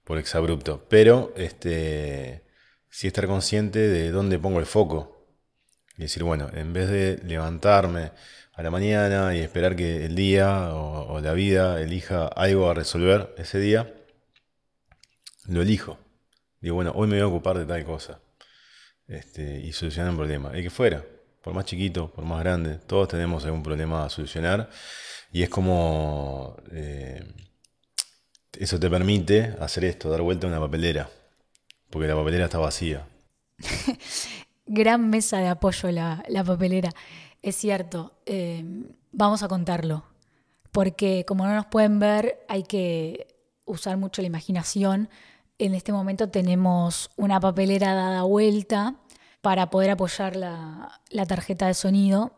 por 0.04 0.18
exabrupto. 0.18 0.86
Pero 0.90 1.32
este, 1.36 2.44
sí 2.90 3.06
estar 3.06 3.26
consciente 3.26 3.78
de 3.78 4.10
dónde 4.10 4.38
pongo 4.38 4.58
el 4.60 4.66
foco. 4.66 5.12
Y 5.96 6.02
decir, 6.02 6.24
bueno, 6.24 6.50
en 6.52 6.72
vez 6.72 6.88
de 6.90 7.18
levantarme 7.24 8.10
a 8.54 8.62
la 8.62 8.70
mañana 8.70 9.36
y 9.36 9.40
esperar 9.40 9.76
que 9.76 10.04
el 10.04 10.16
día 10.16 10.74
o, 10.74 11.20
la 11.20 11.32
vida 11.32 11.80
elija 11.80 12.26
algo 12.26 12.68
a 12.68 12.74
resolver 12.74 13.34
ese 13.38 13.60
día, 13.60 13.94
lo 15.46 15.62
elijo. 15.62 15.98
Digo, 16.60 16.74
bueno, 16.74 16.92
hoy 16.96 17.06
me 17.06 17.16
voy 17.16 17.22
a 17.22 17.28
ocupar 17.28 17.58
de 17.58 17.66
tal 17.66 17.84
cosa. 17.84 18.20
Este, 19.06 19.60
y 19.60 19.72
solucionar 19.72 20.10
un 20.10 20.16
problema. 20.16 20.58
Y 20.58 20.62
que 20.64 20.70
fuera, 20.70 21.04
por 21.44 21.54
más 21.54 21.66
chiquito, 21.66 22.10
por 22.10 22.24
más 22.24 22.40
grande, 22.40 22.78
todos 22.78 23.06
tenemos 23.06 23.44
algún 23.44 23.62
problema 23.62 24.04
a 24.04 24.10
solucionar. 24.10 24.70
Y 25.30 25.42
es 25.42 25.48
como... 25.48 26.56
Eh, 26.72 27.22
eso 28.58 28.80
te 28.80 28.88
permite 28.88 29.54
hacer 29.60 29.84
esto, 29.84 30.08
dar 30.08 30.22
vuelta 30.22 30.46
a 30.46 30.50
una 30.50 30.60
papelera 30.60 31.08
porque 31.94 32.08
la 32.08 32.16
papelera 32.16 32.46
está 32.46 32.58
vacía. 32.58 33.06
Gran 34.66 35.10
mesa 35.10 35.38
de 35.38 35.46
apoyo 35.46 35.92
la, 35.92 36.24
papelera. 36.44 36.90
Es 37.40 37.54
cierto, 37.54 38.18
eh, 38.26 38.64
vamos 39.12 39.44
a 39.44 39.48
contarlo, 39.48 40.02
porque 40.72 41.24
como 41.24 41.46
no 41.46 41.54
nos 41.54 41.66
pueden 41.66 42.00
ver, 42.00 42.44
hay 42.48 42.64
que 42.64 43.28
usar 43.64 43.96
mucho 43.96 44.22
la 44.22 44.26
imaginación. 44.26 45.08
En 45.58 45.76
este 45.76 45.92
momento 45.92 46.30
tenemos 46.30 47.10
una 47.14 47.38
papelera 47.38 47.94
dada 47.94 48.24
vuelta 48.24 48.96
para 49.44 49.68
poder 49.68 49.90
apoyar 49.90 50.36
la, 50.36 51.02
tarjeta 51.28 51.66
de 51.66 51.74
sonido. 51.74 52.32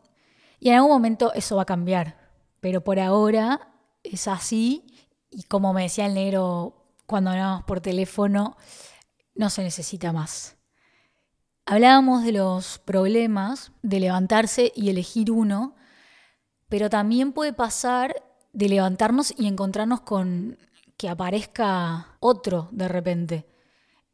Y 0.58 0.70
en 0.70 0.74
algún 0.74 0.90
momento 0.90 1.32
eso 1.34 1.54
va 1.54 1.62
a 1.62 1.66
cambiar, 1.66 2.18
pero 2.58 2.82
por 2.82 2.98
ahora 2.98 3.68
es 4.02 4.26
así. 4.26 4.84
Y 5.30 5.44
como 5.44 5.72
me 5.72 5.84
decía 5.84 6.06
el 6.06 6.14
negro 6.14 6.90
cuando 7.06 7.30
hablábamos 7.30 7.62
por 7.62 7.80
teléfono, 7.80 8.56
no 9.36 9.50
se 9.50 9.62
necesita 9.62 10.12
más. 10.12 10.56
Hablábamos 11.64 12.24
de 12.24 12.32
los 12.32 12.80
problemas 12.80 13.70
de 13.82 14.00
levantarse 14.00 14.72
y 14.74 14.90
elegir 14.90 15.30
uno, 15.30 15.76
pero 16.68 16.90
también 16.90 17.32
puede 17.32 17.52
pasar 17.52 18.16
de 18.52 18.68
levantarnos 18.68 19.32
y 19.38 19.46
encontrarnos 19.46 20.00
con 20.00 20.58
que 20.96 21.08
aparezca 21.08 22.16
otro 22.18 22.68
de 22.72 22.88
repente. 22.88 23.46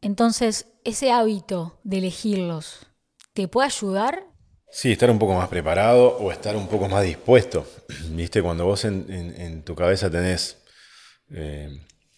Entonces, 0.02 0.66
ese 0.82 1.12
hábito 1.12 1.78
de 1.84 1.98
elegirlos, 1.98 2.86
¿te 3.34 3.46
puede 3.46 3.66
ayudar? 3.68 4.24
Sí, 4.68 4.90
estar 4.90 5.08
un 5.08 5.18
poco 5.20 5.34
más 5.34 5.48
preparado 5.48 6.18
o 6.18 6.32
estar 6.32 6.56
un 6.56 6.66
poco 6.66 6.88
más 6.88 7.04
dispuesto. 7.04 7.64
Viste, 8.10 8.42
cuando 8.42 8.64
vos 8.64 8.84
en, 8.84 9.62
tu 9.62 9.76
cabeza 9.76 10.10
tenés 10.10 10.58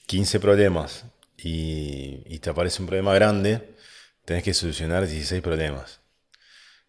15 0.06 0.36
eh, 0.36 0.40
problemas 0.40 1.04
y, 1.36 2.38
te 2.38 2.48
aparece 2.48 2.80
un 2.80 2.86
problema 2.86 3.12
grande, 3.12 3.74
tenés 4.24 4.42
que 4.42 4.54
solucionar 4.54 5.06
16 5.06 5.42
problemas. 5.42 6.00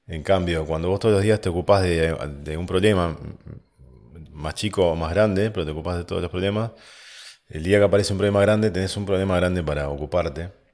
En 0.08 0.24
cambio, 0.24 0.66
cuando 0.66 0.88
vos 0.90 1.02
todos 1.02 1.16
los 1.16 1.24
días 1.24 1.42
te 1.42 1.50
ocupás 1.50 1.84
de, 1.84 2.56
un 2.58 2.66
problema 2.66 3.18
más 4.32 4.56
chico 4.56 4.92
o 4.92 4.96
más 4.96 5.14
grande, 5.14 5.52
pero 5.52 5.66
te 5.66 5.72
ocupás 5.72 5.98
de 5.98 6.06
todos 6.06 6.22
los 6.22 6.32
problemas, 6.32 6.72
el 7.50 7.64
día 7.64 7.80
que 7.80 7.84
aparece 7.84 8.14
un 8.14 8.20
problema 8.20 8.40
grande, 8.40 8.72
tenés 8.72 8.96
un 8.96 9.06
problema 9.06 9.36
grande 9.36 9.62
para 9.62 9.90
ocuparte. 9.90 10.65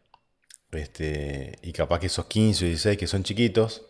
Este, 0.72 1.60
y 1.62 1.74
capaz 1.74 2.00
que 2.00 2.08
esos 2.08 2.26
15 2.26 2.66
o 2.66 2.68
16 2.68 2.98
que 2.98 3.08
son 3.08 3.24
chiquitos 3.24 3.84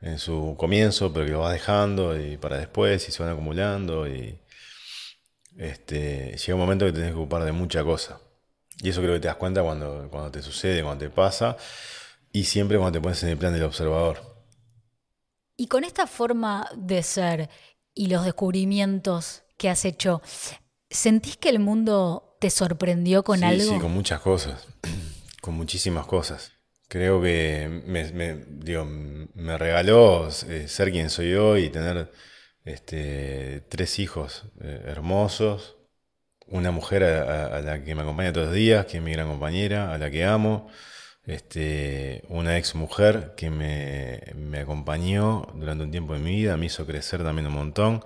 en 0.00 0.18
su 0.18 0.54
comienzo, 0.56 1.12
pero 1.12 1.26
que 1.26 1.32
lo 1.32 1.40
vas 1.40 1.52
dejando 1.52 2.18
y 2.18 2.36
para 2.36 2.58
después 2.58 3.08
y 3.08 3.12
se 3.12 3.22
van 3.22 3.32
acumulando 3.32 4.06
y 4.06 4.38
este, 5.56 6.36
llega 6.36 6.54
un 6.54 6.60
momento 6.60 6.86
que 6.86 6.92
tenés 6.92 7.10
que 7.10 7.16
ocupar 7.18 7.42
de 7.44 7.52
mucha 7.52 7.82
cosa. 7.82 8.20
Y 8.80 8.90
eso 8.90 9.00
creo 9.00 9.14
que 9.14 9.20
te 9.20 9.26
das 9.26 9.36
cuenta 9.36 9.62
cuando, 9.62 10.08
cuando 10.08 10.30
te 10.30 10.40
sucede, 10.40 10.84
cuando 10.84 11.04
te 11.04 11.10
pasa, 11.10 11.56
y 12.32 12.44
siempre 12.44 12.78
cuando 12.78 12.98
te 12.98 13.02
pones 13.02 13.22
en 13.24 13.30
el 13.30 13.36
plan 13.36 13.52
del 13.52 13.64
observador. 13.64 14.20
Y 15.56 15.66
con 15.66 15.82
esta 15.82 16.06
forma 16.06 16.70
de 16.76 17.02
ser 17.02 17.50
y 17.92 18.06
los 18.06 18.24
descubrimientos 18.24 19.42
que 19.56 19.68
has 19.68 19.84
hecho, 19.84 20.22
¿sentís 20.88 21.36
que 21.36 21.48
el 21.48 21.58
mundo 21.58 22.36
te 22.38 22.50
sorprendió 22.50 23.24
con 23.24 23.42
algo? 23.42 23.72
Sí, 23.72 23.80
con 23.80 23.90
muchas 23.90 24.20
cosas, 24.20 24.64
con 25.40 25.54
muchísimas 25.54 26.06
cosas. 26.06 26.52
Creo 26.88 27.20
que 27.22 27.68
me, 27.86 28.04
me 29.34 29.58
regaló 29.58 30.28
eh, 30.48 30.68
ser 30.68 30.90
quien 30.90 31.10
soy 31.10 31.34
hoy 31.34 31.64
y 31.64 31.70
tener 31.70 32.10
este, 32.68 33.62
tres 33.68 33.98
hijos 33.98 34.44
eh, 34.60 34.82
hermosos, 34.86 35.76
una 36.48 36.70
mujer 36.70 37.04
a, 37.04 37.60
la 37.60 37.82
que 37.84 37.94
me 37.94 38.02
acompaña 38.02 38.32
todos 38.32 38.48
los 38.48 38.56
días, 38.56 38.86
que 38.86 38.98
es 38.98 39.02
mi 39.02 39.12
gran 39.12 39.28
compañera, 39.28 39.92
a 39.94 39.98
la 39.98 40.10
que 40.10 40.24
amo, 40.24 40.68
este, 41.26 42.24
una 42.28 42.58
ex 42.58 42.74
mujer 42.74 43.34
que 43.36 43.50
me, 43.50 44.58
acompañó 44.60 45.46
durante 45.54 45.84
un 45.84 45.90
tiempo 45.90 46.14
de 46.14 46.20
mi 46.20 46.36
vida, 46.36 46.56
me 46.56 46.66
hizo 46.66 46.86
crecer 46.86 47.22
también 47.22 47.46
un 47.48 47.54
montón, 47.54 48.04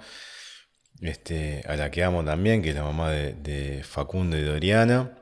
este, 1.00 1.62
a 1.66 1.76
la 1.76 1.90
que 1.90 2.04
amo 2.04 2.24
también, 2.24 2.62
que 2.62 2.70
es 2.70 2.74
la 2.76 2.84
mamá 2.84 3.10
de, 3.10 3.82
Facundo 3.84 4.36
y 4.38 4.42
Doriana. 4.42 5.18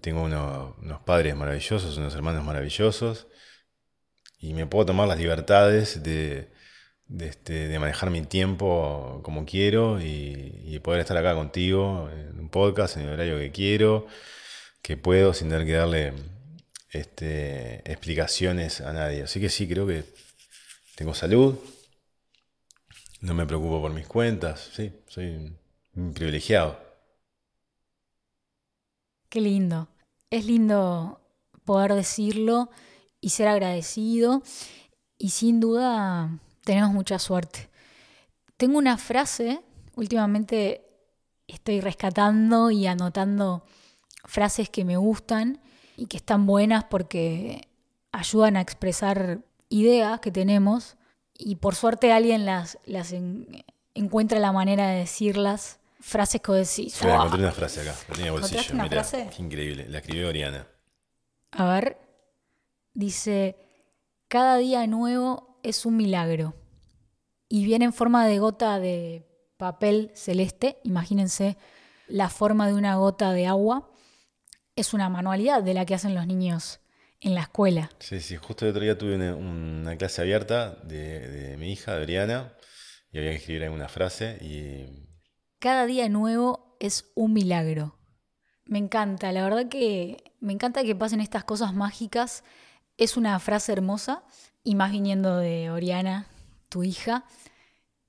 Tengo 0.00 0.22
unos 0.22 1.00
padres 1.04 1.36
maravillosos, 1.36 1.96
unos 1.96 2.14
hermanos 2.14 2.44
maravillosos, 2.44 3.26
y 4.38 4.54
me 4.54 4.66
puedo 4.66 4.86
tomar 4.86 5.08
las 5.08 5.18
libertades 5.18 6.02
de, 6.02 6.50
de, 7.08 7.26
este, 7.28 7.68
de 7.68 7.78
manejar 7.78 8.10
mi 8.10 8.22
tiempo 8.22 9.20
como 9.22 9.46
quiero 9.46 10.00
y, 10.00 10.78
poder 10.82 11.00
estar 11.00 11.16
acá 11.16 11.34
contigo 11.34 12.08
en 12.12 12.38
un 12.38 12.48
podcast, 12.48 12.96
en 12.96 13.04
el 13.04 13.14
horario 13.14 13.38
que 13.38 13.50
quiero, 13.50 14.06
que 14.82 14.96
puedo 14.96 15.34
sin 15.34 15.48
tener 15.48 15.66
que 15.66 15.72
darle 15.72 16.12
este, 16.90 17.78
explicaciones 17.90 18.80
a 18.80 18.92
nadie. 18.92 19.22
Así 19.24 19.40
que 19.40 19.48
sí, 19.48 19.66
creo 19.66 19.86
que 19.86 20.04
tengo 20.94 21.14
salud, 21.14 21.58
no 23.20 23.34
me 23.34 23.46
preocupo 23.46 23.80
por 23.80 23.92
mis 23.92 24.06
cuentas, 24.06 24.70
sí, 24.74 24.92
soy 25.08 25.56
un 25.96 26.14
privilegiado. 26.14 26.85
Qué 29.36 29.42
lindo. 29.42 29.88
Es 30.30 30.46
lindo 30.46 31.20
poder 31.66 31.92
decirlo 31.92 32.70
y 33.20 33.28
ser 33.28 33.48
agradecido. 33.48 34.42
Y 35.18 35.28
sin 35.28 35.60
duda 35.60 36.38
tenemos 36.64 36.94
mucha 36.94 37.18
suerte. 37.18 37.68
Tengo 38.56 38.78
una 38.78 38.96
frase, 38.96 39.60
últimamente 39.94 40.86
estoy 41.48 41.82
rescatando 41.82 42.70
y 42.70 42.86
anotando 42.86 43.62
frases 44.24 44.70
que 44.70 44.86
me 44.86 44.96
gustan 44.96 45.60
y 45.98 46.06
que 46.06 46.16
están 46.16 46.46
buenas 46.46 46.84
porque 46.84 47.68
ayudan 48.12 48.56
a 48.56 48.62
expresar 48.62 49.40
ideas 49.68 50.18
que 50.20 50.32
tenemos 50.32 50.96
y 51.36 51.56
por 51.56 51.74
suerte 51.74 52.10
alguien 52.10 52.46
las, 52.46 52.78
las 52.86 53.14
encuentra 53.92 54.38
la 54.38 54.52
manera 54.52 54.88
de 54.88 55.00
decirlas. 55.00 55.78
Frases 56.00 56.40
que 56.40 56.52
decís. 56.52 56.94
Sí, 56.94 57.06
encontré 57.06 57.40
una 57.40 57.52
frase 57.52 57.80
acá, 57.80 57.94
la 58.08 58.14
tenía 58.14 58.32
bolsillo. 58.32 58.74
Una 58.74 58.88
frase? 58.88 59.28
Qué 59.34 59.42
increíble, 59.42 59.86
la 59.88 59.98
escribió 59.98 60.28
Oriana. 60.28 60.66
A 61.52 61.66
ver, 61.66 61.98
dice, 62.92 63.56
Cada 64.28 64.58
día 64.58 64.86
nuevo 64.86 65.58
es 65.62 65.86
un 65.86 65.96
milagro. 65.96 66.54
Y 67.48 67.64
viene 67.64 67.84
en 67.86 67.92
forma 67.92 68.26
de 68.26 68.38
gota 68.38 68.78
de 68.78 69.26
papel 69.56 70.10
celeste. 70.14 70.78
Imagínense 70.84 71.56
la 72.08 72.28
forma 72.28 72.66
de 72.66 72.74
una 72.74 72.96
gota 72.96 73.32
de 73.32 73.46
agua. 73.46 73.90
Es 74.74 74.92
una 74.92 75.08
manualidad 75.08 75.62
de 75.62 75.74
la 75.74 75.86
que 75.86 75.94
hacen 75.94 76.14
los 76.14 76.26
niños 76.26 76.80
en 77.20 77.34
la 77.34 77.42
escuela. 77.42 77.90
Sí, 77.98 78.20
sí, 78.20 78.36
justo 78.36 78.64
el 78.64 78.72
otro 78.72 78.82
día 78.82 78.98
tuve 78.98 79.14
una, 79.14 79.34
una 79.34 79.96
clase 79.96 80.20
abierta 80.20 80.76
de, 80.82 81.26
de, 81.28 81.56
mi 81.56 81.72
hija, 81.72 81.92
Adriana, 81.92 82.54
y 83.10 83.18
había 83.18 83.30
que 83.30 83.36
escribir 83.36 83.64
alguna 83.64 83.88
frase 83.88 84.38
y... 84.42 85.06
Cada 85.58 85.86
día 85.86 86.08
nuevo 86.08 86.76
es 86.80 87.10
un 87.14 87.32
milagro. 87.32 87.96
Me 88.64 88.78
encanta, 88.78 89.32
la 89.32 89.42
verdad 89.42 89.68
que 89.68 90.32
me 90.40 90.52
encanta 90.52 90.82
que 90.82 90.94
pasen 90.94 91.20
estas 91.20 91.44
cosas 91.44 91.74
mágicas. 91.74 92.44
Es 92.98 93.16
una 93.16 93.38
frase 93.38 93.72
hermosa, 93.72 94.24
y 94.66 94.74
más 94.74 94.90
viniendo 94.90 95.36
de 95.36 95.70
Oriana, 95.70 96.26
tu 96.68 96.82
hija. 96.82 97.24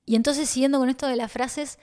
Y 0.04 0.16
entonces, 0.16 0.50
siguiendo 0.50 0.80
con 0.80 0.88
esto 0.88 1.06
de 1.06 1.14
las 1.14 1.30
frases, 1.30 1.78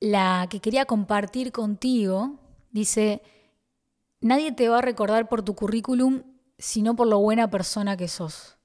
la 0.00 0.46
que 0.50 0.60
quería 0.60 0.84
compartir 0.84 1.50
contigo 1.50 2.38
dice, 2.70 3.22
nadie 4.20 4.52
te 4.52 4.68
va 4.68 4.78
a 4.78 4.82
recordar 4.82 5.28
por 5.28 5.42
tu 5.42 5.54
currículum, 5.54 6.24
sino 6.58 6.94
por 6.94 7.06
lo 7.06 7.18
buena 7.20 7.48
persona 7.48 7.96
que 7.96 8.06
sos. 8.06 8.58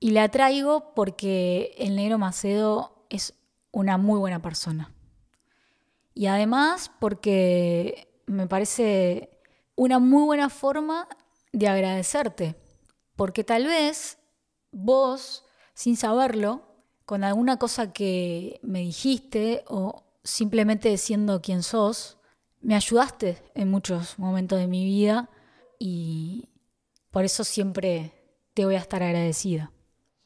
Y 0.00 0.12
la 0.12 0.30
traigo 0.30 0.94
porque 0.94 1.74
el 1.76 1.94
negro 1.94 2.16
Macedo 2.16 3.06
es 3.10 3.34
una 3.72 3.98
muy 3.98 4.18
buena 4.18 4.40
persona. 4.40 4.95
Y 6.16 6.28
además 6.28 6.90
porque 6.98 8.08
me 8.24 8.46
parece 8.46 9.38
una 9.74 9.98
muy 9.98 10.24
buena 10.24 10.48
forma 10.48 11.06
de 11.52 11.68
agradecerte. 11.68 12.56
Porque 13.16 13.44
tal 13.44 13.66
vez 13.66 14.16
vos, 14.72 15.44
sin 15.74 15.94
saberlo, 15.94 16.62
con 17.04 17.22
alguna 17.22 17.58
cosa 17.58 17.92
que 17.92 18.58
me 18.62 18.80
dijiste 18.80 19.62
o 19.68 20.06
simplemente 20.24 20.96
siendo 20.96 21.42
quien 21.42 21.62
sos, 21.62 22.16
me 22.62 22.74
ayudaste 22.74 23.36
en 23.54 23.70
muchos 23.70 24.18
momentos 24.18 24.58
de 24.58 24.68
mi 24.68 24.86
vida 24.86 25.28
y 25.78 26.48
por 27.10 27.26
eso 27.26 27.44
siempre 27.44 28.14
te 28.54 28.64
voy 28.64 28.76
a 28.76 28.80
estar 28.80 29.02
agradecida. 29.02 29.70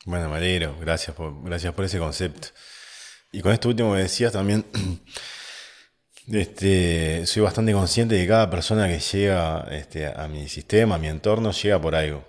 Bueno, 0.06 0.28
Malero, 0.28 0.76
gracias 0.78 1.16
por, 1.16 1.42
gracias 1.42 1.74
por 1.74 1.84
ese 1.84 1.98
concepto. 1.98 2.48
Y 3.32 3.40
con 3.42 3.50
esto 3.52 3.68
último 3.68 3.92
que 3.94 4.02
decías 4.02 4.32
también, 4.32 4.64
este, 6.32 7.26
soy 7.26 7.42
bastante 7.42 7.72
consciente 7.72 8.14
de 8.14 8.22
que 8.22 8.28
cada 8.28 8.50
persona 8.50 8.88
que 8.88 8.98
llega 8.98 9.66
este, 9.70 10.06
a 10.06 10.28
mi 10.28 10.48
sistema, 10.48 10.96
a 10.96 10.98
mi 10.98 11.08
entorno, 11.08 11.52
llega 11.52 11.80
por 11.80 11.94
algo. 11.94 12.24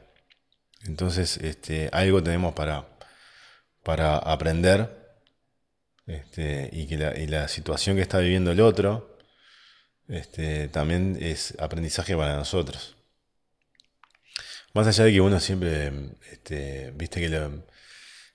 Entonces, 0.85 1.37
este, 1.37 1.89
algo 1.91 2.23
tenemos 2.23 2.53
para, 2.53 2.87
para 3.83 4.17
aprender 4.17 5.01
este, 6.07 6.69
y 6.73 6.87
que 6.87 6.97
la, 6.97 7.47
situación 7.47 7.95
que 7.95 8.01
está 8.01 8.19
viviendo 8.19 8.51
el 8.51 8.61
otro 8.61 9.17
también 10.71 11.17
es 11.21 11.55
aprendizaje 11.59 12.17
para 12.17 12.35
nosotros. 12.35 12.97
Más 14.73 14.87
allá 14.87 15.05
de 15.05 15.13
que 15.13 15.21
uno 15.21 15.39
siempre, 15.39 15.91
viste 16.95 17.19
que 17.19 17.25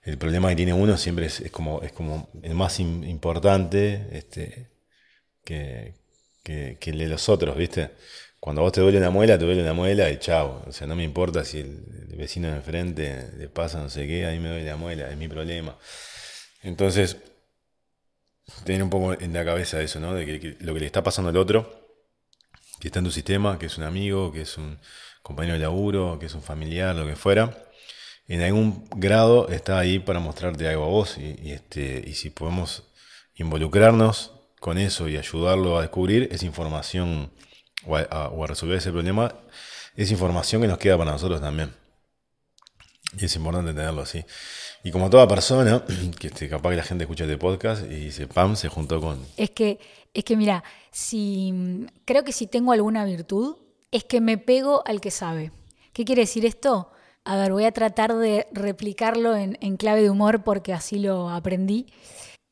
el 0.02 0.18
problema 0.18 0.48
que 0.50 0.56
tiene 0.56 0.72
uno 0.72 0.96
siempre 0.96 1.26
es, 1.26 1.50
como, 1.50 1.82
es 1.82 1.92
como 1.92 2.30
el 2.42 2.54
más 2.54 2.78
importante 2.80 4.06
que, 5.46 5.94
que, 6.42 6.90
el 6.90 6.98
de 6.98 7.08
los 7.08 7.28
otros, 7.28 7.56
viste. 7.56 7.92
Cuando 8.40 8.60
a 8.60 8.64
vos 8.64 8.72
te 8.72 8.80
duele 8.80 8.98
una 8.98 9.10
muela, 9.10 9.38
te 9.38 9.44
duele 9.44 9.62
una 9.62 9.72
muela 9.72 10.10
y 10.10 10.18
chao. 10.18 10.62
O 10.66 10.72
sea, 10.72 10.86
no 10.86 10.96
me 10.96 11.04
importa 11.04 11.44
si 11.44 11.60
el, 11.60 12.14
vecino 12.16 12.48
de 12.48 12.56
enfrente 12.56 13.30
le 13.36 13.48
pasa 13.48 13.78
no 13.78 13.90
sé 13.90 14.06
qué, 14.06 14.26
a 14.26 14.30
mí 14.30 14.38
me 14.38 14.48
duele 14.48 14.64
la 14.64 14.76
muela, 14.76 15.10
es 15.10 15.16
mi 15.16 15.28
problema. 15.28 15.76
Entonces, 16.62 17.18
tener 18.64 18.82
un 18.82 18.90
poco 18.90 19.12
en 19.12 19.32
la 19.32 19.44
cabeza 19.44 19.82
eso, 19.82 20.00
¿no? 20.00 20.14
De 20.14 20.26
que, 20.26 20.56
lo 20.60 20.74
que 20.74 20.80
le 20.80 20.86
está 20.86 21.02
pasando 21.02 21.30
al 21.30 21.36
otro, 21.36 21.88
que 22.80 22.88
está 22.88 23.00
en 23.00 23.04
tu 23.06 23.10
sistema, 23.10 23.58
que 23.58 23.66
es 23.66 23.78
un 23.78 23.84
amigo, 23.84 24.32
que 24.32 24.42
es 24.42 24.56
un 24.58 24.78
compañero 25.22 25.54
de 25.54 25.60
laburo, 25.60 26.18
que 26.18 26.26
es 26.26 26.34
un 26.34 26.42
familiar, 26.42 26.94
lo 26.94 27.06
que 27.06 27.16
fuera, 27.16 27.66
en 28.28 28.42
algún 28.42 28.88
grado 28.96 29.48
está 29.48 29.78
ahí 29.78 29.98
para 29.98 30.20
mostrarte 30.20 30.68
algo 30.68 30.84
a 30.84 30.88
vos 30.88 31.18
y, 31.18 31.52
este, 31.52 32.02
y 32.06 32.14
si 32.14 32.30
podemos 32.30 32.84
involucrarnos 33.34 34.35
con 34.60 34.78
eso 34.78 35.08
y 35.08 35.16
ayudarlo 35.16 35.78
a 35.78 35.82
descubrir 35.82 36.28
esa 36.32 36.46
información 36.46 37.30
o 37.86 37.96
a, 37.96 38.46
resolver 38.46 38.78
ese 38.78 38.90
problema, 38.90 39.34
es 39.94 40.10
información 40.10 40.62
que 40.62 40.68
nos 40.68 40.78
queda 40.78 40.98
para 40.98 41.12
nosotros 41.12 41.40
también. 41.40 41.72
Y 43.18 43.24
es 43.24 43.36
importante 43.36 43.72
tenerlo 43.72 44.02
así. 44.02 44.24
Y 44.82 44.90
como 44.90 45.08
toda 45.08 45.26
persona, 45.28 45.84
que 46.18 46.28
este, 46.28 46.48
capaz 46.48 46.70
que 46.70 46.76
la 46.76 46.82
gente 46.82 47.04
escucha 47.04 47.24
este 47.24 47.38
podcast 47.38 47.84
y 47.84 48.06
dice, 48.06 48.26
Pam 48.26 48.56
se 48.56 48.68
juntó 48.68 49.00
con... 49.00 49.24
Es 49.36 49.50
que, 49.50 49.78
es 50.12 50.24
que 50.24 50.36
mira, 50.36 50.64
si, 50.90 51.86
creo 52.04 52.24
que 52.24 52.32
si 52.32 52.46
tengo 52.46 52.72
alguna 52.72 53.04
virtud, 53.04 53.56
es 53.90 54.04
que 54.04 54.20
me 54.20 54.38
pego 54.38 54.82
al 54.86 55.00
que 55.00 55.10
sabe. 55.10 55.52
¿Qué 55.92 56.04
quiere 56.04 56.22
decir 56.22 56.44
esto? 56.44 56.90
A 57.24 57.36
ver, 57.36 57.52
voy 57.52 57.64
a 57.64 57.72
tratar 57.72 58.14
de 58.14 58.46
replicarlo 58.52 59.34
en, 59.34 59.76
clave 59.78 60.02
de 60.02 60.10
humor 60.10 60.44
porque 60.44 60.72
así 60.72 60.98
lo 60.98 61.28
aprendí. 61.28 61.86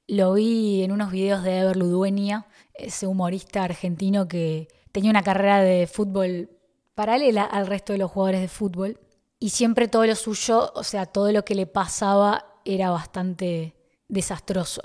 Lo 0.07 0.35
vi 0.35 0.83
en 0.83 0.93
unos 0.93 1.11
videos 1.11 1.43
de 1.43 1.61
Ever 1.61 1.77
Ludueña, 1.77 2.47
ese 2.75 3.07
humorista 3.07 3.65
argentino 3.65 4.29
que 4.29 4.69
tenía 4.93 5.11
una 5.11 5.23
carrera 5.23 5.61
de 5.61 5.87
fútbol 5.87 6.51
paralela 6.95 7.45
al 7.45 7.67
resto 7.67 7.93
de 7.93 7.99
los 7.99 8.11
jugadores 8.11 8.43
de 8.43 8.49
fútbol. 8.49 9.01
Y 9.39 9.51
siempre 9.51 9.89
todo 9.89 10.07
lo 10.07 10.15
suyo, 10.15 10.73
o 10.75 10.85
sea, 10.85 11.07
todo 11.07 11.33
lo 11.33 11.45
que 11.45 11.55
le 11.55 11.67
pasaba 11.67 12.47
era 12.65 12.91
bastante 12.91 13.75
desastroso. 14.09 14.83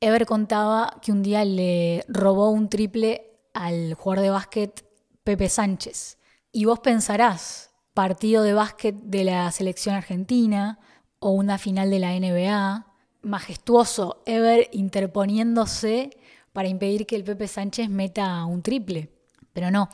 Ever 0.00 0.26
contaba 0.26 0.98
que 1.02 1.12
un 1.12 1.22
día 1.22 1.44
le 1.44 2.04
robó 2.08 2.50
un 2.50 2.68
triple 2.68 3.38
al 3.54 3.94
jugador 3.94 4.22
de 4.22 4.30
básquet 4.30 4.84
Pepe 5.24 5.48
Sánchez. 5.48 6.18
Y 6.52 6.64
vos 6.64 6.80
pensarás, 6.80 7.70
partido 7.94 8.42
de 8.42 8.54
básquet 8.54 8.94
de 8.96 9.24
la 9.24 9.50
selección 9.50 9.94
argentina 9.94 10.78
o 11.18 11.30
una 11.30 11.58
final 11.58 11.90
de 11.90 11.98
la 11.98 12.18
NBA, 12.18 12.89
majestuoso, 13.22 14.22
Ever 14.26 14.68
interponiéndose 14.72 16.10
para 16.52 16.68
impedir 16.68 17.06
que 17.06 17.16
el 17.16 17.24
Pepe 17.24 17.48
Sánchez 17.48 17.88
meta 17.88 18.44
un 18.44 18.62
triple. 18.62 19.10
Pero 19.52 19.70
no, 19.70 19.88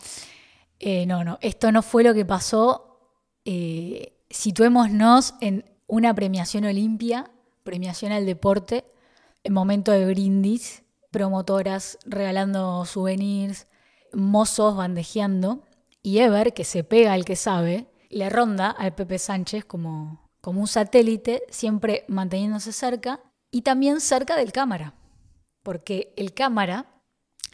eh, 0.79 1.07
no, 1.07 1.25
no, 1.25 1.39
esto 1.41 1.73
no 1.73 1.83
fue 1.83 2.05
lo 2.05 2.15
que 2.15 2.25
pasó. 2.25 2.99
Eh, 3.45 4.15
situémonos 4.31 5.35
en 5.41 5.65
una 5.87 6.15
premiación 6.15 6.65
olimpia, 6.65 7.31
premiación 7.63 8.13
al 8.13 8.27
deporte, 8.27 8.85
en 9.45 9.53
momento 9.53 9.93
de 9.93 10.07
brindis, 10.07 10.83
promotoras 11.11 11.99
regalando 12.05 12.85
souvenirs, 12.85 13.67
mozos 14.13 14.77
bandejeando, 14.77 15.63
y 16.03 16.19
Ever, 16.19 16.55
que 16.55 16.65
se 16.65 16.85
pega 16.85 17.13
al 17.13 17.25
que 17.25 17.37
sabe, 17.37 17.89
le 18.11 18.31
ronda 18.31 18.71
al 18.71 18.95
Pepe 18.95 19.19
Sánchez 19.19 19.65
como, 19.65 20.26
como 20.47 20.61
un 20.61 20.69
satélite, 20.69 21.43
siempre 21.51 22.05
manteniéndose 22.07 22.71
cerca 22.71 23.19
y 23.51 23.63
también 23.63 24.01
cerca 24.01 24.37
del 24.37 24.53
cámara, 24.53 24.95
porque 25.65 26.15
el 26.17 26.35
cámara, 26.35 26.87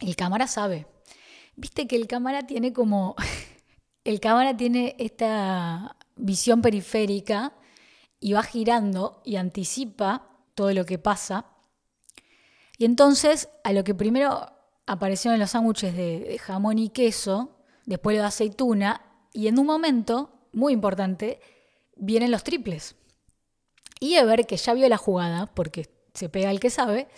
el 0.02 0.14
cámara 0.14 0.46
sabe. 0.46 0.86
Viste 1.56 1.86
que 1.86 1.96
el 1.96 2.06
cámara 2.06 2.42
tiene 2.46 2.74
como, 2.74 3.16
el 4.04 4.20
cámara 4.20 4.54
tiene 4.58 4.94
esta 4.98 5.96
visión 6.16 6.60
periférica 6.60 7.54
y 8.20 8.34
va 8.34 8.42
girando 8.42 9.22
y 9.24 9.36
anticipa 9.36 10.28
todo 10.54 10.74
lo 10.74 10.84
que 10.84 10.98
pasa. 10.98 11.46
Y 12.76 12.84
entonces, 12.84 13.48
a 13.64 13.72
lo 13.72 13.84
que 13.84 13.94
primero 13.94 14.52
aparecieron 14.86 15.40
los 15.40 15.52
sándwiches 15.52 15.96
de, 15.96 16.38
jamón 16.42 16.78
y 16.78 16.90
queso, 16.90 17.56
después 17.86 18.16
lo 18.16 18.20
de 18.20 18.28
aceituna, 18.28 19.00
y 19.32 19.46
en 19.46 19.58
un 19.58 19.64
momento, 19.64 20.50
muy 20.52 20.74
importante, 20.74 21.40
vienen 22.02 22.30
los 22.30 22.44
triples. 22.44 22.96
Y 24.00 24.16
Ever, 24.16 24.46
que 24.46 24.56
ya 24.56 24.74
vio 24.74 24.88
la 24.88 24.96
jugada, 24.96 25.46
porque 25.54 25.88
se 26.14 26.28
pega 26.28 26.50
el 26.50 26.60
que 26.60 26.70
sabe, 26.70 27.08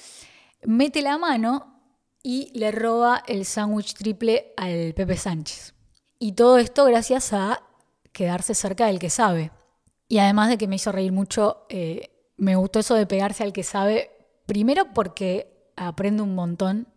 mete 0.62 1.02
la 1.02 1.18
mano 1.18 1.80
y 2.22 2.50
le 2.58 2.70
roba 2.70 3.22
el 3.26 3.44
sándwich 3.44 3.94
triple 3.94 4.52
al 4.56 4.94
Pepe 4.94 5.16
Sánchez. 5.16 5.74
Y 6.18 6.32
todo 6.32 6.58
esto 6.58 6.84
gracias 6.84 7.32
a 7.32 7.62
quedarse 8.12 8.54
cerca 8.54 8.86
del 8.86 8.98
que 8.98 9.10
sabe. 9.10 9.50
Y 10.08 10.18
además 10.18 10.48
de 10.48 10.58
que 10.58 10.68
me 10.68 10.76
hizo 10.76 10.92
reír 10.92 11.12
mucho, 11.12 11.66
eh, 11.68 12.10
me 12.36 12.56
gustó 12.56 12.80
eso 12.80 12.94
de 12.94 13.06
pegarse 13.06 13.42
al 13.42 13.52
que 13.52 13.62
sabe, 13.62 14.10
primero 14.46 14.92
porque 14.92 15.72
aprende 15.76 16.22
un 16.22 16.34
montón 16.34 16.88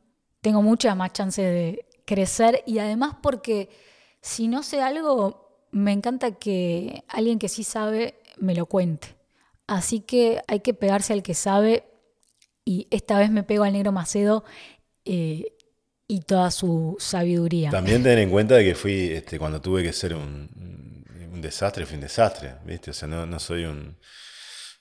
tengo 0.42 0.62
mucha 0.62 0.96
más 0.96 1.12
chance 1.14 1.42
de 1.42 1.86
crecer 2.06 2.64
y 2.66 2.80
además 2.80 3.18
porque 3.22 3.70
si 4.22 4.48
no 4.48 4.64
sé 4.64 4.82
algo, 4.82 5.47
me 5.72 5.92
encanta 5.92 6.32
que 6.32 7.04
alguien 7.08 7.40
que 7.40 7.50
sí 7.50 7.64
sabe 7.64 8.16
me 8.38 8.56
lo 8.56 8.66
cuente. 8.66 9.16
Así 9.68 10.00
que 10.00 10.42
hay 10.48 10.62
que 10.62 10.74
pegarse 10.74 11.14
al 11.14 11.24
que 11.24 11.34
sabe 11.34 11.84
y 12.64 12.88
esta 12.90 13.20
vez 13.20 13.32
me 13.32 13.44
pego 13.44 13.64
al 13.64 13.74
negro 13.74 13.92
Macedo 13.92 14.44
eh, 15.06 15.54
y 16.08 16.22
toda 16.22 16.52
su 16.52 16.96
sabiduría. 17.00 17.70
También 17.70 18.04
tener 18.04 18.20
en 18.20 18.30
cuenta 18.30 18.60
que 18.60 18.76
fui, 18.76 19.12
este, 19.12 19.38
cuando 19.38 19.62
tuve 19.62 19.84
que 19.84 19.94
ser 19.94 20.14
un, 20.14 20.50
desastre, 21.42 21.86
fue 21.86 21.96
un 21.96 22.02
desastre, 22.02 22.56
¿viste? 22.66 22.92
O 22.92 22.94
sea, 22.94 23.08
no, 23.08 23.40
soy 23.40 23.66
un, 23.66 23.98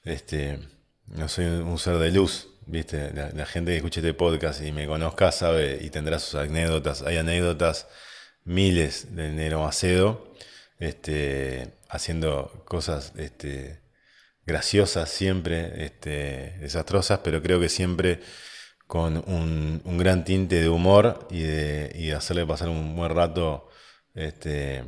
este, 0.04 0.58
no 1.06 1.28
soy 1.28 1.44
un 1.44 1.78
ser 1.78 1.98
de 1.98 2.10
luz, 2.10 2.48
¿viste? 2.66 3.12
La, 3.12 3.46
gente 3.46 3.72
que 3.72 3.76
escuche 3.76 4.00
este 4.00 4.14
podcast 4.14 4.62
y 4.62 4.72
me 4.72 4.86
conozca 4.86 5.30
sabe 5.32 5.78
y 5.80 5.90
tendrá 5.90 6.18
sus 6.18 6.36
anécdotas. 6.36 7.02
Hay 7.02 7.18
anécdotas, 7.18 7.86
miles 8.44 9.14
de 9.14 9.30
Nero 9.30 9.62
Macedo, 9.62 10.34
este, 10.78 11.74
haciendo 11.88 12.64
cosas, 12.66 13.12
este, 13.16 13.80
graciosas 14.44 15.10
siempre, 15.10 15.84
este, 15.84 16.58
desastrosas, 16.60 17.20
pero 17.24 17.42
creo 17.42 17.60
que 17.60 17.68
siempre 17.68 18.20
con 18.86 19.16
un, 19.26 19.98
gran 19.98 20.24
tinte 20.24 20.60
de 20.60 20.68
humor 20.68 21.26
y 21.30 21.40
de, 21.40 22.14
hacerle 22.16 22.46
pasar 22.46 22.68
un 22.68 22.94
buen 22.96 23.14
rato 23.14 23.68
este, 24.14 24.84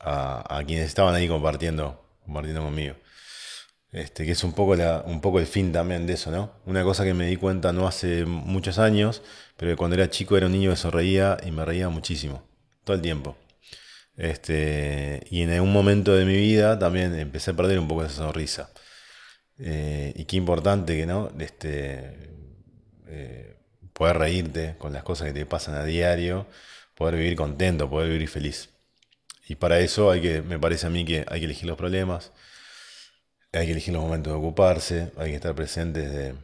a, 0.00 0.62
quienes 0.66 0.86
estaban 0.86 1.14
ahí 1.14 1.28
compartiendo, 1.28 2.04
compartiendo 2.24 2.62
conmigo. 2.62 2.96
Este, 3.92 4.24
que 4.24 4.32
es 4.32 4.44
un 4.44 4.52
poco, 4.52 4.76
un 5.06 5.20
poco 5.20 5.40
el 5.40 5.46
fin 5.46 5.72
también 5.72 6.06
de 6.06 6.12
eso, 6.14 6.30
¿no? 6.30 6.52
Una 6.64 6.84
cosa 6.84 7.04
que 7.04 7.12
me 7.12 7.26
di 7.26 7.36
cuenta 7.36 7.72
no 7.72 7.88
hace 7.88 8.24
muchos 8.24 8.78
años, 8.78 9.22
pero 9.56 9.72
que 9.72 9.76
cuando 9.76 9.96
era 9.96 10.08
chico 10.10 10.36
era 10.36 10.46
un 10.46 10.52
niño 10.52 10.70
que 10.70 10.76
sonreía 10.76 11.36
y 11.44 11.50
me 11.50 11.64
reía 11.64 11.88
muchísimo, 11.88 12.42
todo 12.84 12.94
el 12.94 13.02
tiempo. 13.02 13.36
Este, 14.20 15.26
y 15.30 15.40
en 15.40 15.50
algún 15.50 15.72
momento 15.72 16.14
de 16.14 16.26
mi 16.26 16.36
vida 16.36 16.78
también 16.78 17.18
empecé 17.18 17.52
a 17.52 17.54
perder 17.54 17.78
un 17.78 17.88
poco 17.88 18.04
esa 18.04 18.16
sonrisa. 18.16 18.70
Eh, 19.58 20.12
y 20.14 20.26
qué 20.26 20.36
importante 20.36 20.94
que 20.94 21.06
no, 21.06 21.32
este, 21.40 22.30
eh, 23.08 23.56
poder 23.94 24.18
reírte 24.18 24.76
con 24.78 24.92
las 24.92 25.04
cosas 25.04 25.28
que 25.28 25.32
te 25.32 25.46
pasan 25.46 25.74
a 25.74 25.84
diario, 25.84 26.46
poder 26.94 27.16
vivir 27.16 27.34
contento, 27.34 27.88
poder 27.88 28.10
vivir 28.10 28.28
feliz. 28.28 28.68
Y 29.48 29.54
para 29.54 29.80
eso 29.80 30.10
hay 30.10 30.20
que, 30.20 30.42
me 30.42 30.58
parece 30.58 30.86
a 30.86 30.90
mí 30.90 31.06
que 31.06 31.24
hay 31.26 31.40
que 31.40 31.46
elegir 31.46 31.66
los 31.66 31.78
problemas, 31.78 32.32
hay 33.52 33.64
que 33.66 33.72
elegir 33.72 33.94
los 33.94 34.02
momentos 34.02 34.34
de 34.34 34.38
ocuparse, 34.38 35.12
hay 35.16 35.30
que 35.30 35.36
estar 35.36 35.54
presentes 35.54 36.34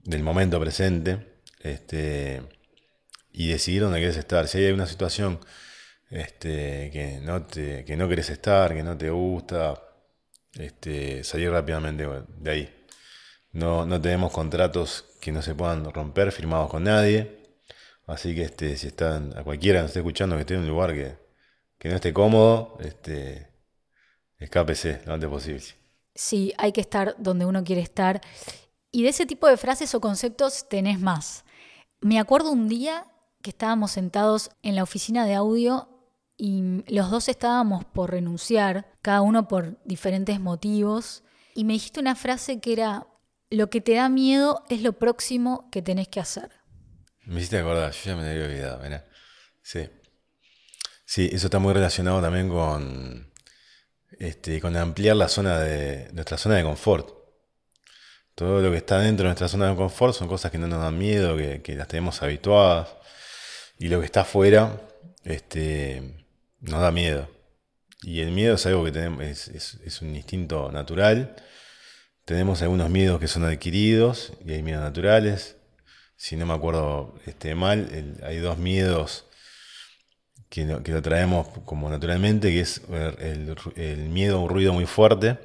del 0.00 0.22
momento 0.22 0.60
presente 0.60 1.40
este, 1.60 2.42
y 3.32 3.48
decidir 3.48 3.80
dónde 3.82 3.98
quieres 3.98 4.18
estar. 4.18 4.46
Si 4.46 4.58
hay 4.58 4.72
una 4.72 4.86
situación 4.86 5.40
este, 6.14 6.90
que, 6.92 7.18
no 7.22 7.42
te, 7.42 7.84
que 7.84 7.96
no 7.96 8.08
querés 8.08 8.30
estar, 8.30 8.72
que 8.72 8.84
no 8.84 8.96
te 8.96 9.10
gusta, 9.10 9.82
este, 10.54 11.24
salir 11.24 11.50
rápidamente 11.50 12.08
de 12.38 12.50
ahí. 12.50 12.86
No, 13.50 13.84
no 13.84 14.00
tenemos 14.00 14.32
contratos 14.32 15.04
que 15.20 15.32
no 15.32 15.42
se 15.42 15.54
puedan 15.54 15.92
romper 15.92 16.30
firmados 16.30 16.70
con 16.70 16.84
nadie. 16.84 17.42
Así 18.06 18.34
que 18.34 18.42
este, 18.42 18.76
si 18.76 18.88
están, 18.88 19.36
a 19.36 19.42
cualquiera 19.42 19.80
que 19.80 19.86
esté 19.86 19.98
escuchando 20.00 20.36
que 20.36 20.42
esté 20.42 20.54
en 20.54 20.60
un 20.60 20.68
lugar 20.68 20.92
que, 20.94 21.16
que 21.78 21.88
no 21.88 21.96
esté 21.96 22.12
cómodo, 22.12 22.78
este, 22.80 23.48
escápese 24.38 25.00
lo 25.06 25.14
antes 25.14 25.28
posible. 25.28 25.64
Sí, 26.14 26.52
hay 26.58 26.70
que 26.70 26.80
estar 26.80 27.16
donde 27.18 27.44
uno 27.44 27.64
quiere 27.64 27.82
estar. 27.82 28.20
Y 28.92 29.02
de 29.02 29.08
ese 29.08 29.26
tipo 29.26 29.48
de 29.48 29.56
frases 29.56 29.92
o 29.96 30.00
conceptos 30.00 30.68
tenés 30.68 31.00
más. 31.00 31.44
Me 32.00 32.20
acuerdo 32.20 32.52
un 32.52 32.68
día 32.68 33.06
que 33.42 33.50
estábamos 33.50 33.90
sentados 33.90 34.50
en 34.62 34.76
la 34.76 34.84
oficina 34.84 35.26
de 35.26 35.34
audio 35.34 35.88
y 36.36 36.82
los 36.92 37.10
dos 37.10 37.28
estábamos 37.28 37.84
por 37.84 38.10
renunciar, 38.10 38.86
cada 39.02 39.20
uno 39.20 39.48
por 39.48 39.78
diferentes 39.84 40.40
motivos, 40.40 41.22
y 41.54 41.64
me 41.64 41.74
dijiste 41.74 42.00
una 42.00 42.16
frase 42.16 42.60
que 42.60 42.72
era, 42.72 43.06
lo 43.50 43.70
que 43.70 43.80
te 43.80 43.94
da 43.94 44.08
miedo 44.08 44.64
es 44.68 44.82
lo 44.82 44.94
próximo 44.94 45.68
que 45.70 45.82
tenés 45.82 46.08
que 46.08 46.20
hacer. 46.20 46.50
Me 47.24 47.36
hiciste 47.36 47.58
acordar, 47.58 47.92
yo 47.92 48.10
ya 48.10 48.16
me 48.16 48.28
había 48.28 48.44
olvidado, 48.44 48.78
¿verdad? 48.80 49.06
Sí. 49.62 49.88
Sí, 51.06 51.30
eso 51.32 51.46
está 51.46 51.58
muy 51.58 51.72
relacionado 51.72 52.20
también 52.20 52.48
con, 52.48 53.32
este, 54.18 54.60
con 54.60 54.76
ampliar 54.76 55.16
la 55.16 55.28
zona 55.28 55.60
de, 55.60 56.10
nuestra 56.12 56.36
zona 56.36 56.56
de 56.56 56.64
confort. 56.64 57.08
Todo 58.34 58.60
lo 58.60 58.70
que 58.72 58.78
está 58.78 58.98
dentro 58.98 59.24
de 59.24 59.28
nuestra 59.28 59.48
zona 59.48 59.70
de 59.70 59.76
confort 59.76 60.14
son 60.14 60.26
cosas 60.26 60.50
que 60.50 60.58
no 60.58 60.66
nos 60.66 60.80
dan 60.80 60.98
miedo, 60.98 61.36
que, 61.36 61.74
las 61.76 61.86
tenemos 61.86 62.20
habituadas. 62.22 62.88
Y 63.78 63.88
lo 63.88 64.00
que 64.00 64.06
está 64.06 64.22
afuera 64.22 64.80
este, 65.22 66.23
nos 66.64 66.80
da 66.80 66.90
miedo. 66.90 67.28
Y 68.02 68.20
el 68.20 68.32
miedo 68.32 68.56
es 68.56 68.66
algo 68.66 68.84
que 68.84 68.92
tenemos, 68.92 69.22
es 69.22 70.02
un 70.02 70.14
instinto 70.14 70.70
natural 70.70 71.36
tenemos 72.24 72.62
algunos 72.62 72.88
miedos 72.88 73.20
que 73.20 73.28
son 73.28 73.44
adquiridos 73.44 74.32
y 74.44 74.52
hay 74.52 74.62
miedos 74.62 74.82
naturales. 74.82 75.56
Si 76.16 76.36
no 76.36 76.46
me 76.46 76.54
acuerdo 76.54 77.18
este, 77.26 77.54
mal, 77.54 78.16
hay 78.22 78.38
dos 78.38 78.56
miedos 78.56 79.26
que 80.48 80.64
lo, 80.64 80.82
que 80.82 80.98
traemos 81.02 81.48
como 81.66 81.90
naturalmente, 81.90 82.50
que 82.50 82.60
es 82.60 82.80
el, 83.18 84.08
miedo 84.08 84.38
a 84.38 84.40
un 84.40 84.48
ruido 84.48 84.72
muy 84.72 84.86
fuerte 84.86 85.38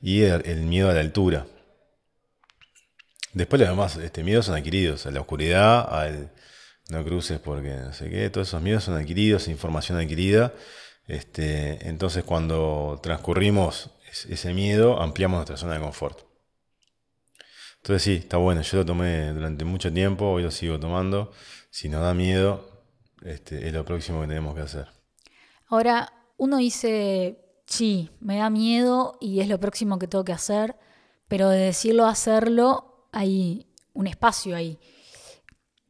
y 0.00 0.22
el, 0.22 0.62
miedo 0.62 0.88
a 0.88 0.94
la 0.94 1.00
altura. 1.00 1.46
Después 3.34 3.60
los 3.60 3.68
demás 3.68 3.96
este, 3.96 4.24
miedos 4.24 4.46
son 4.46 4.54
adquiridos, 4.54 5.04
a 5.04 5.10
la 5.10 5.20
oscuridad, 5.20 5.86
al 5.92 6.32
no 6.92 7.04
cruces 7.04 7.40
porque 7.40 7.70
no 7.70 7.92
sé 7.92 8.10
qué, 8.10 8.30
todos 8.30 8.48
esos 8.48 8.62
miedos 8.62 8.84
son 8.84 8.94
adquiridos, 8.94 9.48
información 9.48 9.98
adquirida. 9.98 10.54
Este, 11.08 11.88
entonces 11.88 12.22
cuando 12.22 13.00
transcurrimos 13.02 13.90
ese 14.28 14.54
miedo, 14.54 15.00
ampliamos 15.00 15.38
nuestra 15.38 15.56
zona 15.56 15.74
de 15.74 15.80
confort. 15.80 16.20
Entonces 17.78 18.02
sí, 18.02 18.14
está 18.14 18.36
bueno, 18.36 18.62
yo 18.62 18.78
lo 18.78 18.86
tomé 18.86 19.32
durante 19.32 19.64
mucho 19.64 19.92
tiempo, 19.92 20.26
hoy 20.26 20.44
lo 20.44 20.50
sigo 20.50 20.78
tomando. 20.78 21.32
Si 21.70 21.88
nos 21.88 22.02
da 22.02 22.14
miedo, 22.14 22.84
este, 23.24 23.66
es 23.66 23.72
lo 23.72 23.84
próximo 23.84 24.20
que 24.20 24.28
tenemos 24.28 24.54
que 24.54 24.60
hacer. 24.60 24.86
Ahora, 25.66 26.12
uno 26.36 26.58
dice, 26.58 27.38
sí, 27.66 28.10
me 28.20 28.36
da 28.36 28.50
miedo 28.50 29.16
y 29.20 29.40
es 29.40 29.48
lo 29.48 29.58
próximo 29.58 29.98
que 29.98 30.06
tengo 30.06 30.24
que 30.24 30.32
hacer, 30.32 30.76
pero 31.26 31.48
de 31.48 31.58
decirlo 31.58 32.04
a 32.04 32.10
hacerlo 32.10 33.08
hay 33.10 33.66
un 33.94 34.06
espacio 34.06 34.54
ahí. 34.54 34.78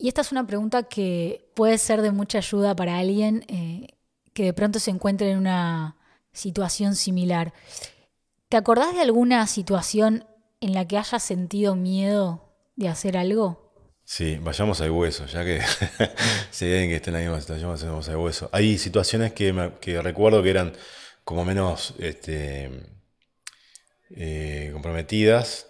Y 0.03 0.09
esta 0.09 0.23
es 0.23 0.33
una 0.33 0.45
pregunta 0.45 0.83
que 0.83 1.49
puede 1.55 1.79
ser 1.79 2.03
de 2.03 2.11
mucha 2.11 2.39
ayuda 2.39 2.75
para 2.75 2.99
alguien 2.99 3.45
eh, 3.47 3.87
que 4.35 4.43
de 4.43 4.53
pronto 4.53 4.81
se 4.81 4.91
encuentre 4.91 5.31
en 5.31 5.39
una 5.39 5.97
situación 6.33 6.97
similar. 6.97 7.53
¿Te 8.49 8.57
acordás 8.57 8.97
de 8.97 9.03
alguna 9.03 9.47
situación 9.47 10.27
en 10.61 10.73
la 10.75 10.89
que 10.89 10.99
hayas 10.99 11.23
sentido 11.23 11.77
miedo 11.77 12.53
de 12.75 12.89
hacer 12.89 13.17
algo? 13.17 13.73
Sí, 14.03 14.39
vayamos 14.43 14.81
al 14.81 14.91
hueso, 14.91 15.27
ya 15.27 15.45
que 15.45 15.61
si 16.51 16.65
hay 16.65 16.73
alguien 16.73 16.91
que 16.91 16.97
esté 16.97 17.11
en 17.11 17.15
la 17.15 17.21
misma 17.21 17.41
situación, 17.41 17.71
vayamos 17.71 18.09
al 18.09 18.17
hueso. 18.17 18.51
Hay 18.51 18.79
situaciones 18.79 19.33
que, 19.33 19.53
recuerdo 20.03 20.43
que 20.43 20.51
eran 20.51 20.73
como 21.23 21.45
menos 21.45 21.95
este, 22.01 22.73
eh, 24.11 24.71
comprometidas 24.73 25.69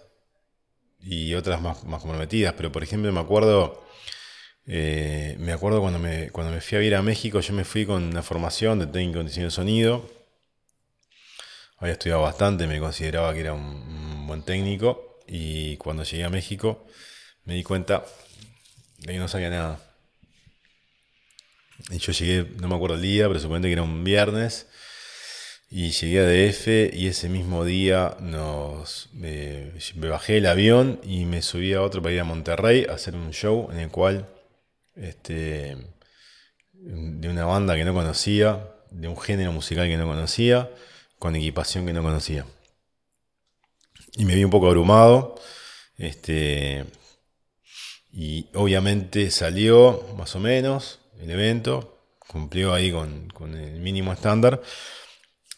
y 1.03 1.35
otras 1.35 1.61
más, 1.61 1.77
comprometidas, 1.77 2.55
pero 2.55 2.71
por 2.71 2.81
ejemplo 2.81 3.11
me 3.11 3.19
acuerdo, 3.19 3.83
eh, 4.67 5.35
me 5.39 5.51
acuerdo 5.51 5.81
cuando 5.81 5.99
me, 5.99 6.29
cuando 6.31 6.53
me 6.53 6.61
fui 6.61 6.77
a 6.77 6.81
ir 6.81 6.95
a 6.95 7.01
México, 7.01 7.39
yo 7.39 7.53
me 7.53 7.65
fui 7.65 7.85
con 7.85 8.03
una 8.03 8.23
formación 8.23 8.79
de 8.79 8.87
técnico 8.87 9.19
de 9.19 9.25
diseño 9.25 9.47
de 9.47 9.51
sonido 9.51 10.23
había 11.83 11.93
estudiado 11.93 12.21
bastante, 12.21 12.65
me 12.65 12.79
consideraba 12.79 13.33
que 13.33 13.41
era 13.41 13.53
un, 13.53 14.25
buen 14.25 14.41
técnico 14.41 15.19
y 15.27 15.75
cuando 15.75 16.03
llegué 16.03 16.23
a 16.23 16.29
México 16.29 16.87
me 17.43 17.55
di 17.55 17.63
cuenta 17.63 18.05
de 18.99 19.11
que 19.11 19.19
no 19.19 19.27
sabía 19.27 19.49
nada. 19.49 19.79
Y 21.89 21.97
yo 21.97 22.13
llegué, 22.13 22.49
no 22.61 22.69
me 22.69 22.75
acuerdo 22.75 22.95
el 22.95 23.01
día, 23.01 23.27
pero 23.27 23.37
supongo 23.41 23.63
que 23.63 23.73
era 23.73 23.81
un 23.81 24.05
viernes. 24.05 24.67
Y 25.69 25.89
llegué 25.89 26.19
a 26.19 26.23
DF 26.23 26.95
y 26.95 27.07
ese 27.07 27.27
mismo 27.27 27.65
día 27.65 28.15
nos, 28.21 29.09
me, 29.11 29.73
bajé 29.95 30.37
el 30.37 30.45
avión 30.45 31.01
y 31.03 31.25
me 31.25 31.41
subí 31.41 31.73
a 31.73 31.81
otro 31.81 32.01
para 32.01 32.13
ir 32.13 32.21
a 32.21 32.23
Monterrey 32.23 32.85
a 32.87 32.93
hacer 32.93 33.15
un 33.15 33.31
show 33.31 33.69
en 33.71 33.79
el 33.79 33.89
cual, 33.89 34.29
este, 34.95 35.77
de 36.73 37.29
una 37.29 37.45
banda 37.45 37.75
que 37.75 37.85
no 37.85 37.93
conocía, 37.93 38.69
de 38.91 39.07
un 39.07 39.17
género 39.17 39.51
musical 39.51 39.87
que 39.87 39.97
no 39.97 40.05
conocía, 40.05 40.69
con 41.19 41.35
equipación 41.35 41.85
que 41.85 41.93
no 41.93 42.03
conocía. 42.03 42.45
Y 44.15 44.25
me 44.25 44.35
vi 44.35 44.43
un 44.43 44.51
poco 44.51 44.67
abrumado. 44.67 45.35
Este, 45.97 46.85
y 48.11 48.47
obviamente 48.53 49.31
salió 49.31 50.03
más 50.17 50.35
o 50.35 50.39
menos 50.39 50.99
el 51.19 51.31
evento, 51.31 51.99
cumplió 52.27 52.73
ahí 52.73 52.91
con, 52.91 53.31
el 53.55 53.79
mínimo 53.79 54.13
estándar. 54.13 54.61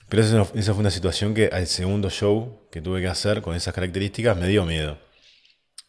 Pero 0.07 0.21
esa, 0.21 0.45
fue 0.45 0.81
una 0.81 0.91
situación 0.91 1.33
que 1.33 1.47
al 1.47 1.67
segundo 1.67 2.09
show 2.09 2.67
que 2.71 2.81
tuve 2.81 3.01
que 3.01 3.07
hacer 3.07 3.41
con 3.41 3.55
esas 3.55 3.73
características 3.73 4.37
me 4.37 4.47
dio 4.47 4.65
miedo. 4.65 4.99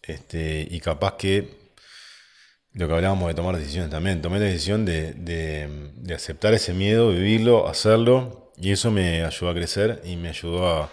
Este, 0.03 0.67
y 0.71 0.81
capaz 0.81 1.17
que 1.17 1.66
lo 2.77 2.87
que 2.87 2.95
hablábamos 2.95 3.29
de 3.29 3.35
tomar 3.35 3.57
decisiones 3.57 3.91
también, 3.91 4.23
tomé 4.23 4.39
la 4.39 4.47
decisión 4.47 4.85
de, 4.85 5.13
de 5.15 6.15
aceptar 6.15 6.55
ese 6.55 6.73
miedo, 6.73 7.11
vivirlo, 7.11 7.69
hacerlo 7.69 8.47
y 8.57 8.73
eso 8.73 8.91
me 8.91 9.25
ayudó 9.25 9.51
a 9.51 9.55
crecer 9.55 10.03
y 10.05 10.17
me 10.17 10.31
ayudó 10.31 10.69
a, 10.69 10.91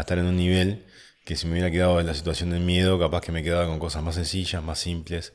estar 0.00 0.18
en 0.18 0.24
un 0.24 0.36
nivel 0.36 0.86
que 1.24 1.36
si 1.36 1.46
me 1.46 1.52
hubiera 1.52 1.70
quedado 1.70 2.00
en 2.00 2.06
la 2.06 2.14
situación 2.14 2.50
del 2.50 2.60
miedo, 2.60 2.98
capaz 2.98 3.20
que 3.20 3.32
me 3.32 3.42
quedaba 3.42 3.66
con 3.66 3.78
cosas 3.78 4.02
más 4.02 4.14
sencillas, 4.14 4.62
más 4.62 4.78
simples, 4.78 5.34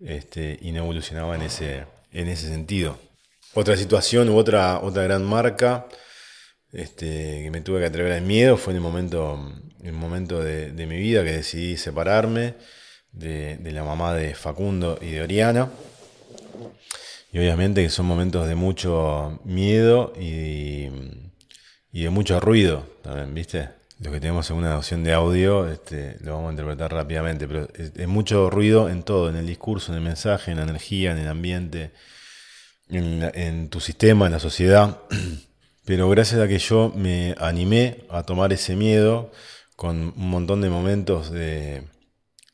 este, 0.00 0.58
y 0.60 0.72
no 0.72 0.80
evolucionaba 0.80 1.36
en 1.36 1.42
ese, 1.42 1.86
en 2.10 2.28
ese 2.28 2.48
sentido. 2.48 2.98
Otra 3.54 3.76
situación 3.76 4.28
u 4.28 4.36
otra, 4.36 4.80
otra 4.80 5.04
gran 5.04 5.24
marca 5.24 5.86
este, 6.72 7.44
que 7.44 7.50
me 7.50 7.60
tuve 7.60 7.80
que 7.80 7.86
atrever 7.86 8.12
al 8.12 8.22
miedo 8.22 8.56
fue 8.56 8.72
en 8.72 8.78
el 8.78 8.82
momento, 8.82 9.38
en 9.82 9.94
momento 9.94 10.42
de, 10.42 10.72
mi 10.86 10.98
vida 10.98 11.22
que 11.24 11.32
decidí 11.32 11.76
separarme 11.76 12.54
de, 13.12 13.58
la 13.72 13.84
mamá 13.84 14.14
de 14.14 14.34
Facundo 14.34 14.98
y 15.00 15.10
de 15.10 15.22
Oriana. 15.22 15.70
Y 17.32 17.38
obviamente 17.38 17.82
que 17.82 17.90
son 17.90 18.06
momentos 18.06 18.46
de 18.46 18.54
mucho 18.54 19.40
miedo 19.44 20.12
y, 20.18 20.88
y 21.92 22.02
de 22.02 22.10
mucho 22.10 22.40
ruido 22.40 22.86
también, 23.02 23.34
¿viste? 23.34 23.68
Lo 24.02 24.10
que 24.10 24.18
tenemos 24.18 24.50
en 24.50 24.56
una 24.56 24.70
noción 24.70 25.04
de 25.04 25.12
audio 25.12 25.68
este, 25.68 26.16
lo 26.22 26.34
vamos 26.34 26.48
a 26.48 26.52
interpretar 26.52 26.92
rápidamente, 26.92 27.46
pero 27.46 27.68
es, 27.74 28.08
mucho 28.08 28.50
ruido 28.50 28.88
en 28.88 29.04
todo, 29.04 29.28
en 29.28 29.36
el 29.36 29.46
discurso, 29.46 29.92
en 29.92 29.98
el 29.98 30.04
mensaje, 30.04 30.50
en 30.50 30.56
la 30.56 30.64
energía, 30.64 31.12
en 31.12 31.18
el 31.18 31.28
ambiente, 31.28 31.92
en, 32.88 33.68
tu 33.68 33.78
sistema, 33.78 34.26
en 34.26 34.32
la 34.32 34.40
sociedad. 34.40 34.98
Pero 35.84 36.08
gracias 36.08 36.40
a 36.40 36.48
que 36.48 36.58
yo 36.58 36.92
me 36.96 37.34
animé 37.38 38.04
a 38.10 38.24
tomar 38.24 38.52
ese 38.52 38.74
miedo 38.74 39.30
con 39.76 40.14
un 40.16 40.30
montón 40.30 40.60
de 40.62 40.70
momentos 40.70 41.30
de, 41.30 41.84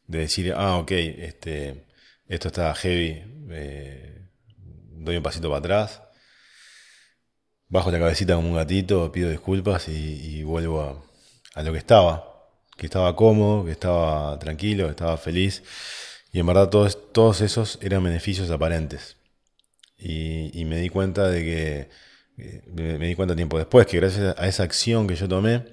decir, 0.08 0.54
ah, 0.56 0.78
ok, 0.78 0.90
este, 0.90 1.86
esto 2.26 2.48
está 2.48 2.74
heavy, 2.74 3.22
eh, 3.50 4.28
doy 4.92 5.16
un 5.16 5.22
pasito 5.22 5.48
para 5.48 5.58
atrás, 5.58 6.02
bajo 7.68 7.90
la 7.90 7.98
cabecita 7.98 8.34
como 8.34 8.48
un 8.48 8.56
gatito, 8.56 9.12
pido 9.12 9.30
disculpas 9.30 9.88
y 9.88 10.42
vuelvo 10.42 11.08
a, 11.54 11.62
lo 11.62 11.72
que 11.72 11.78
estaba, 11.78 12.48
que 12.76 12.86
estaba 12.86 13.14
cómodo, 13.16 13.64
que 13.64 13.72
estaba 13.72 14.38
tranquilo, 14.38 14.84
que 14.84 14.90
estaba 14.90 15.16
feliz. 15.16 15.62
Y 16.32 16.40
en 16.40 16.46
verdad 16.46 16.68
todos, 16.68 17.12
todos 17.12 17.40
esos 17.40 17.78
eran 17.82 18.04
beneficios 18.04 18.50
aparentes. 18.50 19.16
Y, 19.98 20.64
me 20.66 20.78
di 20.78 20.88
cuenta 20.88 21.28
de 21.28 21.42
que, 21.42 21.88
eh, 22.38 22.62
me, 22.66 23.06
di 23.06 23.14
cuenta 23.14 23.34
tiempo 23.34 23.58
después, 23.58 23.86
que 23.86 23.96
gracias 23.98 24.38
a 24.38 24.46
esa 24.46 24.62
acción 24.62 25.08
que 25.08 25.16
yo 25.16 25.28
tomé, 25.28 25.64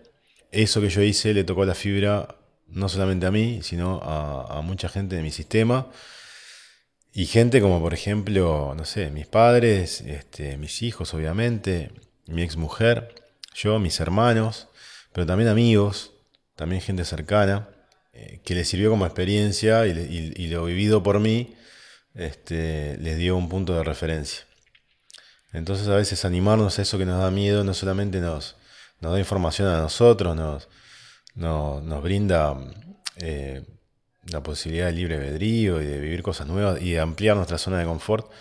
eso 0.52 0.82
que 0.82 0.89
yo 0.89 1.02
hice 1.02 1.34
le 1.34 1.43
tocó 1.43 1.65
la 1.65 1.76
fibra 1.76 2.39
no 2.67 2.89
solamente 2.89 3.25
a 3.25 3.32
mí, 3.32 3.62
sino 3.63 4.01
a, 4.04 4.62
mucha 4.62 4.89
gente 4.89 5.15
de 5.15 5.21
mi 5.21 5.32
sistema. 5.32 5.88
Y 7.13 7.28
gente 7.28 7.62
como 7.62 7.80
por 7.80 7.93
ejemplo, 7.93 8.73
no 8.75 8.86
sé, 8.86 9.10
mis 9.10 9.28
padres, 9.28 10.01
este, 10.01 10.58
mis 10.58 10.82
hijos 10.82 11.13
obviamente, 11.13 11.91
mi 12.28 12.41
ex 12.41 12.58
mujer, 12.58 13.15
yo, 13.54 13.80
mis 13.80 13.99
hermanos, 13.99 14.67
pero 15.13 15.25
también 15.25 15.49
amigos, 15.49 16.12
también 16.56 16.82
gente 16.82 17.06
cercana, 17.06 17.69
eh, 18.13 18.41
que 18.43 18.56
les 18.56 18.67
sirvió 18.67 18.89
como 18.89 19.06
experiencia 19.06 19.86
y, 19.88 20.47
lo 20.47 20.65
vivido 20.65 21.04
por 21.04 21.19
mí 21.19 21.56
este, 22.15 22.97
les 22.97 23.17
dio 23.17 23.38
un 23.38 23.49
punto 23.49 23.75
de 23.75 23.84
referencia. 23.84 24.45
Entonces 25.54 25.88
a 25.88 25.95
veces 25.95 26.25
animarnos 26.25 26.80
a 26.80 26.82
eso 26.82 26.97
que 26.97 27.06
nos 27.06 27.21
da 27.21 27.32
miedo 27.32 27.63
no 27.63 27.73
solamente 27.73 28.19
nos, 28.19 28.56
nos 28.99 29.13
da 29.13 29.19
información 29.19 29.69
a 29.69 29.80
nosotros, 29.80 30.36
nos, 30.36 30.67
nos, 31.36 32.02
brinda 32.02 32.58
eh, 33.17 33.63
la 34.28 34.41
posibilidad 34.41 34.88
de 34.88 34.93
libre 34.93 35.15
albedrío 35.15 35.82
y 35.82 35.86
de 35.86 36.00
vivir 36.00 36.24
cosas 36.24 36.48
nuevas 36.48 36.82
y 36.82 36.91
de 36.91 37.00
ampliar 37.00 37.36
nuestra 37.36 37.58
zona 37.58 37.78
de 37.80 37.86
confort, 37.86 38.32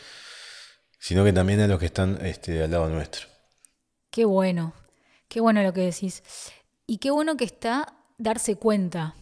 sino 0.98 1.24
que 1.24 1.32
también 1.32 1.60
a 1.60 1.68
los 1.68 1.78
que 1.78 1.86
están 1.86 2.24
este, 2.24 2.62
al 2.62 2.70
lado 2.70 2.88
nuestro. 2.88 3.28
Qué 4.10 4.24
bueno, 4.24 4.72
qué 5.28 5.40
bueno 5.40 5.62
lo 5.62 5.72
que 5.72 5.82
decís. 5.82 6.22
Y 6.86 6.98
qué 6.98 7.10
bueno 7.10 7.36
que 7.36 7.44
está 7.44 7.94
darse 8.18 8.56
cuenta. 8.56 9.14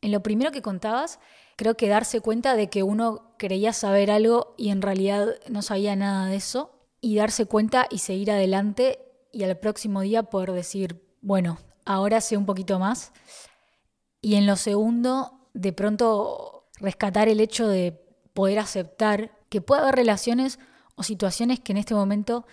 En 0.00 0.12
lo 0.12 0.22
primero 0.22 0.52
que 0.52 0.62
contabas, 0.62 1.18
creo 1.56 1.76
que 1.76 1.88
darse 1.88 2.20
cuenta 2.20 2.56
de 2.56 2.70
que 2.70 2.82
uno 2.82 3.34
creía 3.38 3.72
saber 3.72 4.10
algo 4.10 4.54
y 4.56 4.70
en 4.70 4.82
realidad 4.82 5.28
no 5.48 5.62
sabía 5.62 5.96
nada 5.96 6.26
de 6.26 6.36
eso. 6.36 6.74
Y 7.00 7.16
darse 7.16 7.46
cuenta 7.46 7.86
y 7.90 7.98
seguir 7.98 8.30
adelante 8.30 8.98
y 9.32 9.44
al 9.44 9.56
próximo 9.58 10.00
día 10.00 10.24
poder 10.24 10.52
decir, 10.52 11.00
bueno, 11.20 11.58
ahora 11.88 12.20
sé 12.20 12.36
un 12.36 12.46
poquito 12.46 12.78
más. 12.78 13.12
Y 14.20 14.34
en 14.34 14.46
lo 14.46 14.56
segundo, 14.56 15.48
de 15.54 15.72
pronto 15.72 16.68
rescatar 16.80 17.28
el 17.28 17.40
hecho 17.40 17.66
de 17.66 17.98
poder 18.34 18.58
aceptar 18.58 19.32
que 19.48 19.62
puede 19.62 19.82
haber 19.82 19.96
relaciones 19.96 20.58
o 20.96 21.02
situaciones 21.02 21.60
que 21.60 21.72
en 21.72 21.78
este 21.78 21.94
momento 21.94 22.46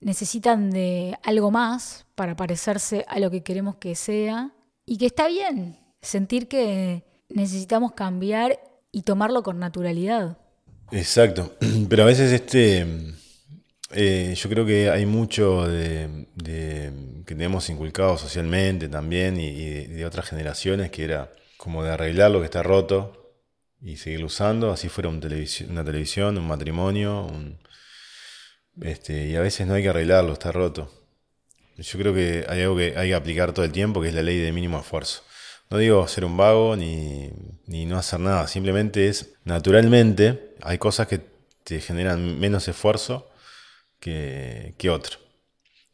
necesitan 0.00 0.70
de 0.70 1.18
algo 1.22 1.50
más 1.50 2.06
para 2.14 2.34
parecerse 2.34 3.04
a 3.08 3.20
lo 3.20 3.30
que 3.30 3.42
queremos 3.42 3.76
que 3.76 3.94
sea 3.94 4.52
y 4.86 4.96
que 4.96 5.06
está 5.06 5.28
bien 5.28 5.78
sentir 6.00 6.48
que 6.48 7.04
necesitamos 7.28 7.92
cambiar 7.92 8.58
y 8.90 9.02
tomarlo 9.02 9.42
con 9.42 9.58
naturalidad. 9.58 10.38
Exacto, 10.92 11.56
pero 11.90 12.04
a 12.04 12.06
veces 12.06 12.32
este, 12.32 12.86
eh, 13.90 14.34
yo 14.36 14.50
creo 14.50 14.66
que 14.66 14.90
hay 14.90 15.06
mucho 15.06 15.66
de, 15.66 16.26
que 16.44 17.34
tenemos 17.34 17.68
inculcado 17.70 18.18
socialmente 18.18 18.88
también 18.88 19.40
y, 19.40 19.86
de, 19.86 20.04
otras 20.04 20.28
generaciones 20.28 20.90
que 20.90 21.04
era 21.04 21.32
como 21.56 21.82
de 21.82 21.90
arreglar 21.90 22.30
lo 22.30 22.40
que 22.40 22.44
está 22.44 22.62
roto 22.62 23.34
y 23.80 23.96
seguir 23.96 24.24
usando, 24.24 24.70
así 24.72 24.88
fuera 24.88 25.08
una 25.08 25.20
televisión, 25.84 26.36
un 26.36 26.46
matrimonio, 26.46 27.24
un, 27.24 27.58
este, 28.82 29.26
y 29.28 29.36
a 29.36 29.40
veces 29.40 29.66
no 29.66 29.74
hay 29.74 29.82
que 29.82 29.88
arreglarlo, 29.88 30.32
está 30.32 30.52
roto. 30.52 30.92
Yo 31.76 31.98
creo 31.98 32.12
que 32.12 32.44
hay 32.48 32.62
algo 32.62 32.76
que 32.76 32.94
hay 32.96 33.08
que 33.08 33.14
aplicar 33.14 33.52
todo 33.52 33.64
el 33.64 33.72
tiempo, 33.72 34.00
que 34.00 34.08
es 34.08 34.14
la 34.14 34.22
ley 34.22 34.38
de 34.38 34.52
mínimo 34.52 34.80
esfuerzo. 34.80 35.22
No 35.70 35.78
digo 35.78 36.06
ser 36.08 36.24
un 36.24 36.36
vago 36.36 36.76
ni, 36.76 37.30
no 37.66 37.98
hacer 37.98 38.20
nada, 38.20 38.48
simplemente 38.48 39.08
es, 39.08 39.34
naturalmente, 39.44 40.54
hay 40.62 40.78
cosas 40.78 41.06
que 41.06 41.20
te 41.64 41.80
generan 41.80 42.38
menos 42.40 42.66
esfuerzo 42.68 43.27
que, 44.00 44.74
otro, 44.90 45.18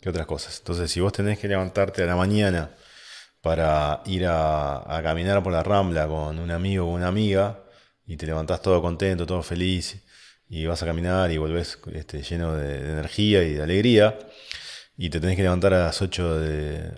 que 0.00 0.08
otras 0.08 0.26
cosas. 0.26 0.58
Entonces, 0.58 0.90
si 0.90 1.00
vos 1.00 1.12
tenés 1.12 1.38
que 1.38 1.48
levantarte 1.48 2.02
a 2.02 2.06
la 2.06 2.16
mañana 2.16 2.70
para 3.40 4.02
ir 4.06 4.26
a, 4.26 4.96
a 4.96 5.02
caminar 5.02 5.42
por 5.42 5.52
la 5.52 5.62
rambla 5.62 6.06
con 6.08 6.38
un 6.38 6.50
amigo 6.50 6.86
o 6.86 6.94
una 6.94 7.08
amiga, 7.08 7.64
y 8.06 8.16
te 8.16 8.26
levantás 8.26 8.62
todo 8.62 8.82
contento, 8.82 9.26
todo 9.26 9.42
feliz, 9.42 10.02
y 10.48 10.66
vas 10.66 10.82
a 10.82 10.86
caminar 10.86 11.30
y 11.30 11.38
volvés 11.38 11.78
este, 11.92 12.22
lleno 12.22 12.54
de, 12.56 12.78
energía 12.78 13.42
y 13.44 13.54
de 13.54 13.62
alegría, 13.62 14.18
y 14.96 15.10
te 15.10 15.20
tenés 15.20 15.36
que 15.36 15.42
levantar 15.42 15.74
a 15.74 15.86
las 15.86 16.00
8 16.02 16.38
de, 16.38 16.92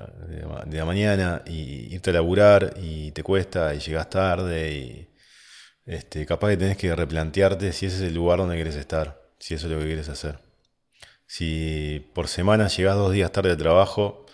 la 0.71 0.85
mañana 0.85 1.43
y 1.47 1.95
irte 1.95 2.11
a 2.11 2.15
laburar 2.15 2.75
y 2.77 3.13
te 3.13 3.23
cuesta 3.23 3.75
y 3.75 3.79
llegas 3.79 4.11
tarde 4.11 4.73
y 4.73 5.09
este, 5.87 6.27
capaz 6.27 6.51
que 6.51 6.57
tenés 6.59 6.77
que 6.77 6.95
replantearte 6.95 7.73
si 7.73 7.87
ese 7.87 7.97
es 7.97 8.03
el 8.03 8.15
lugar 8.15 8.39
donde 8.39 8.57
quieres 8.57 8.77
estar, 8.77 9.23
si 9.39 9.55
eso 9.55 9.67
es 9.67 9.73
lo 9.73 9.79
que 9.79 9.87
quieres 9.87 10.09
hacer. 10.09 10.46
Si 11.27 12.11
por 12.15 12.29
semana 12.29 12.69
llegas 12.69 12.97
dos 12.97 13.13
días 13.13 13.33
tarde 13.33 13.51
de 13.51 13.57
trabajo, 13.57 14.27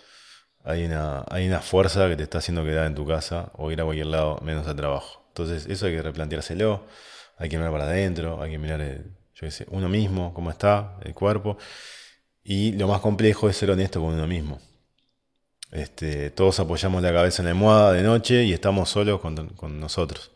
hay 0.64 0.84
una, 0.84 1.24
hay 1.30 1.46
una 1.46 1.60
fuerza 1.60 2.08
que 2.08 2.16
te 2.16 2.22
está 2.22 2.38
haciendo 2.38 2.64
quedar 2.64 2.86
en 2.86 2.94
tu 2.94 3.06
casa 3.06 3.50
o 3.54 3.72
ir 3.72 3.80
a 3.80 3.84
cualquier 3.84 4.06
lado 4.06 4.38
menos 4.42 4.66
al 4.68 4.76
trabajo. 4.76 5.24
Entonces 5.28 5.66
eso 5.66 5.86
hay 5.86 5.92
que 5.92 6.02
replanteárselo 6.02 6.86
hay 7.42 7.48
que 7.48 7.56
mirar 7.56 7.72
para 7.72 7.84
adentro, 7.84 8.40
hay 8.40 8.52
que 8.52 8.58
mirar, 8.58 9.04
sé, 9.34 9.66
uno 9.70 9.88
mismo, 9.88 10.32
cómo 10.32 10.50
está, 10.50 10.96
el 11.02 11.12
cuerpo. 11.12 11.58
Y 12.44 12.72
lo 12.72 12.86
más 12.86 13.00
complejo 13.00 13.48
es 13.48 13.56
ser 13.56 13.70
honesto 13.72 14.00
con 14.00 14.14
uno 14.14 14.28
mismo. 14.28 14.60
Este, 15.72 16.30
todos 16.30 16.60
apoyamos 16.60 17.02
la 17.02 17.12
cabeza 17.12 17.42
en 17.42 17.46
la 17.46 17.50
almohada 17.50 17.92
de 17.92 18.02
noche 18.02 18.44
y 18.44 18.52
estamos 18.52 18.90
solos 18.90 19.20
con, 19.20 19.80
nosotros. 19.80 20.30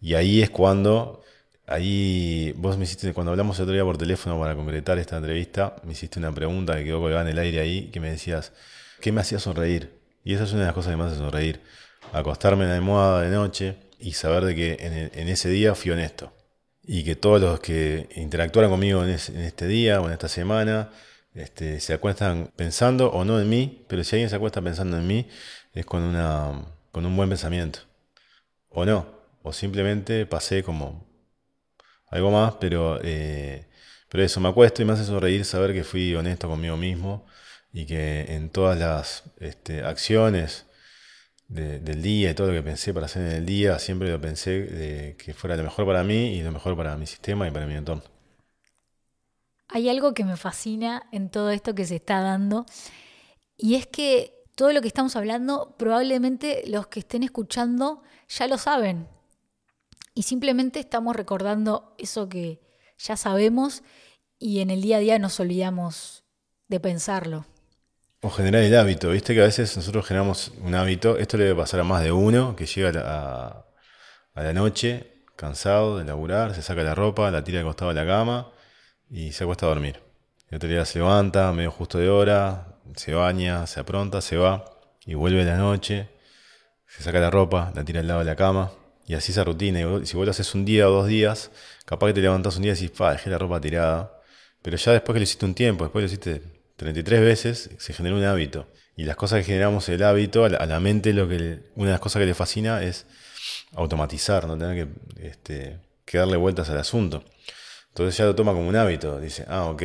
Y 0.00 0.14
ahí 0.14 0.42
es 0.42 0.48
cuando, 0.48 1.22
ahí 1.70 2.52
vos 2.56 2.76
me 2.76 2.84
hiciste, 2.84 3.12
cuando 3.14 3.30
hablamos 3.30 3.58
el 3.58 3.62
otro 3.62 3.74
día 3.74 3.84
por 3.84 3.96
teléfono 3.96 4.38
para 4.38 4.54
concretar 4.54 4.98
esta 4.98 5.16
entrevista, 5.16 5.76
me 5.84 5.92
hiciste 5.92 6.18
una 6.18 6.32
pregunta 6.32 6.76
que 6.76 6.84
quedó 6.84 7.00
colgada 7.00 7.22
en 7.22 7.28
el 7.28 7.38
aire 7.38 7.60
ahí, 7.60 7.90
que 7.90 8.00
me 8.00 8.10
decías, 8.10 8.52
¿qué 9.00 9.12
me 9.12 9.20
hacía 9.20 9.38
sonreír? 9.38 9.98
Y 10.24 10.34
esa 10.34 10.44
es 10.44 10.52
una 10.52 10.60
de 10.60 10.66
las 10.66 10.74
cosas 10.74 10.92
que 10.92 10.96
me 10.96 11.04
hace 11.04 11.16
sonreír. 11.16 11.60
Acostarme 12.12 12.64
en 12.64 12.70
la 12.70 12.76
almohada 12.76 13.22
de 13.22 13.30
noche, 13.30 13.76
y 14.00 14.12
saber 14.12 14.44
de 14.44 14.54
que 14.54 15.10
en, 15.12 15.28
ese 15.28 15.48
día 15.50 15.74
fui 15.74 15.90
honesto. 15.90 16.32
Y 16.82 17.04
que 17.04 17.14
todos 17.14 17.40
los 17.40 17.60
que 17.60 18.08
interactuaron 18.16 18.70
conmigo 18.70 19.04
en, 19.04 19.10
este 19.10 19.66
día 19.66 20.00
o 20.00 20.06
en 20.06 20.12
esta 20.12 20.28
semana 20.28 20.90
este, 21.34 21.78
se 21.80 21.92
acuestan 21.92 22.50
pensando 22.56 23.10
o 23.10 23.24
no 23.24 23.40
en 23.40 23.48
mí, 23.48 23.84
pero 23.86 24.02
si 24.02 24.16
alguien 24.16 24.30
se 24.30 24.36
acuesta 24.36 24.62
pensando 24.62 24.96
en 24.96 25.06
mí 25.06 25.28
es 25.74 25.86
con, 25.86 26.02
una, 26.02 26.64
con 26.90 27.06
un 27.06 27.16
buen 27.16 27.28
pensamiento. 27.28 27.80
O 28.70 28.84
no, 28.84 29.06
o 29.42 29.52
simplemente 29.52 30.26
pasé 30.26 30.62
como 30.62 31.06
algo 32.10 32.30
más, 32.30 32.54
pero, 32.60 32.98
eh, 33.02 33.66
pero 34.08 34.24
eso, 34.24 34.40
me 34.40 34.48
acuesto 34.48 34.82
y 34.82 34.84
me 34.84 34.92
hace 34.92 35.04
sonreír 35.04 35.44
saber 35.44 35.72
que 35.72 35.84
fui 35.84 36.14
honesto 36.14 36.48
conmigo 36.48 36.76
mismo 36.76 37.26
y 37.72 37.86
que 37.86 38.34
en 38.34 38.50
todas 38.50 38.78
las 38.78 39.24
este, 39.38 39.82
acciones 39.84 40.66
del 41.48 42.00
día 42.00 42.30
y 42.30 42.34
todo 42.34 42.46
lo 42.46 42.52
que 42.52 42.62
pensé 42.62 42.94
para 42.94 43.06
hacer 43.06 43.22
en 43.22 43.32
el 43.32 43.46
día, 43.46 43.78
siempre 43.80 44.08
lo 44.08 44.20
pensé 44.20 44.50
de 44.62 45.16
que 45.16 45.34
fuera 45.34 45.56
lo 45.56 45.64
mejor 45.64 45.84
para 45.84 46.04
mí 46.04 46.34
y 46.34 46.42
lo 46.42 46.52
mejor 46.52 46.76
para 46.76 46.96
mi 46.96 47.06
sistema 47.06 47.48
y 47.48 47.50
para 47.50 47.66
mi 47.66 47.74
entorno. 47.74 48.04
Hay 49.66 49.88
algo 49.88 50.14
que 50.14 50.24
me 50.24 50.36
fascina 50.36 51.08
en 51.10 51.28
todo 51.28 51.50
esto 51.50 51.74
que 51.74 51.86
se 51.86 51.96
está 51.96 52.20
dando 52.20 52.66
y 53.56 53.74
es 53.74 53.88
que 53.88 54.32
todo 54.54 54.72
lo 54.72 54.80
que 54.80 54.88
estamos 54.88 55.16
hablando 55.16 55.74
probablemente 55.76 56.62
los 56.68 56.86
que 56.86 57.00
estén 57.00 57.24
escuchando 57.24 58.02
ya 58.28 58.46
lo 58.46 58.56
saben 58.56 59.08
y 60.20 60.22
simplemente 60.22 60.80
estamos 60.80 61.16
recordando 61.16 61.94
eso 61.96 62.28
que 62.28 62.60
ya 62.98 63.16
sabemos 63.16 63.82
y 64.38 64.60
en 64.60 64.68
el 64.68 64.82
día 64.82 64.98
a 64.98 65.00
día 65.00 65.18
nos 65.18 65.40
olvidamos 65.40 66.24
de 66.68 66.78
pensarlo. 66.78 67.46
O 68.20 68.28
generar 68.28 68.62
el 68.62 68.76
hábito, 68.76 69.08
viste 69.08 69.34
que 69.34 69.40
a 69.40 69.44
veces 69.44 69.74
nosotros 69.78 70.04
generamos 70.04 70.52
un 70.60 70.74
hábito, 70.74 71.16
esto 71.16 71.38
le 71.38 71.44
debe 71.44 71.56
pasar 71.62 71.80
a 71.80 71.84
más 71.84 72.02
de 72.02 72.12
uno, 72.12 72.54
que 72.54 72.66
llega 72.66 72.90
a 73.00 73.64
la, 74.42 74.52
noche, 74.52 75.24
cansado 75.36 75.96
de 75.96 76.04
laburar, 76.04 76.54
se 76.54 76.60
saca 76.60 76.82
la 76.82 76.94
ropa, 76.94 77.30
la 77.30 77.42
tira 77.42 77.60
al 77.60 77.64
costado 77.64 77.94
de 77.94 78.04
la 78.04 78.06
cama 78.06 78.52
y 79.08 79.32
se 79.32 79.44
acuesta 79.44 79.64
a 79.64 79.70
dormir. 79.70 80.02
El 80.50 80.56
otro 80.56 80.68
día 80.68 80.84
se 80.84 80.98
levanta, 80.98 81.50
medio 81.54 81.70
justo 81.70 81.96
de 81.96 82.10
hora, 82.10 82.76
se 82.94 83.14
baña, 83.14 83.66
se 83.66 83.80
apronta, 83.80 84.20
se 84.20 84.36
va 84.36 84.66
y 85.06 85.14
vuelve 85.14 85.40
a 85.40 85.46
la 85.46 85.56
noche, 85.56 86.10
se 86.86 87.02
saca 87.02 87.20
la 87.20 87.30
ropa, 87.30 87.72
la 87.74 87.86
tira 87.86 88.00
al 88.00 88.06
lado 88.06 88.18
de 88.18 88.26
la 88.26 88.36
cama 88.36 88.70
y 89.10 89.14
así 89.14 89.32
esa 89.32 89.42
rutina. 89.42 89.80
Y 89.80 90.06
si 90.06 90.16
vos 90.16 90.24
lo 90.24 90.30
haces 90.30 90.54
un 90.54 90.64
día 90.64 90.88
o 90.88 90.92
dos 90.92 91.08
días, 91.08 91.50
capaz 91.84 92.06
que 92.06 92.12
te 92.12 92.20
levantás 92.20 92.54
un 92.54 92.62
día 92.62 92.70
y 92.70 92.74
decís, 92.76 92.92
pa, 92.92 93.10
dejé 93.10 93.28
la 93.28 93.38
ropa 93.38 93.60
tirada. 93.60 94.22
Pero 94.62 94.76
ya 94.76 94.92
después 94.92 95.14
que 95.14 95.18
lo 95.18 95.24
hiciste 95.24 95.44
un 95.46 95.54
tiempo, 95.54 95.82
después 95.82 96.04
lo 96.04 96.06
hiciste 96.06 96.42
33 96.76 97.20
veces, 97.20 97.70
se 97.76 97.92
generó 97.92 98.14
un 98.14 98.22
hábito. 98.22 98.68
Y 98.94 99.02
las 99.02 99.16
cosas 99.16 99.40
que 99.40 99.46
generamos 99.46 99.88
el 99.88 100.04
hábito, 100.04 100.44
a 100.44 100.48
la, 100.48 100.78
mente 100.78 101.12
lo 101.12 101.28
que 101.28 101.58
una 101.74 101.86
de 101.86 101.92
las 101.94 102.00
cosas 102.00 102.20
que 102.20 102.26
le 102.26 102.34
fascina 102.34 102.84
es 102.84 103.06
automatizar, 103.72 104.46
no 104.46 104.56
tener 104.56 104.86
que, 104.86 105.26
este, 105.26 105.80
que 106.04 106.18
darle 106.18 106.36
vueltas 106.36 106.70
al 106.70 106.78
asunto. 106.78 107.24
Entonces 107.88 108.16
ya 108.16 108.26
lo 108.26 108.36
toma 108.36 108.52
como 108.52 108.68
un 108.68 108.76
hábito. 108.76 109.18
Dice, 109.18 109.44
ah, 109.48 109.64
ok, 109.64 109.82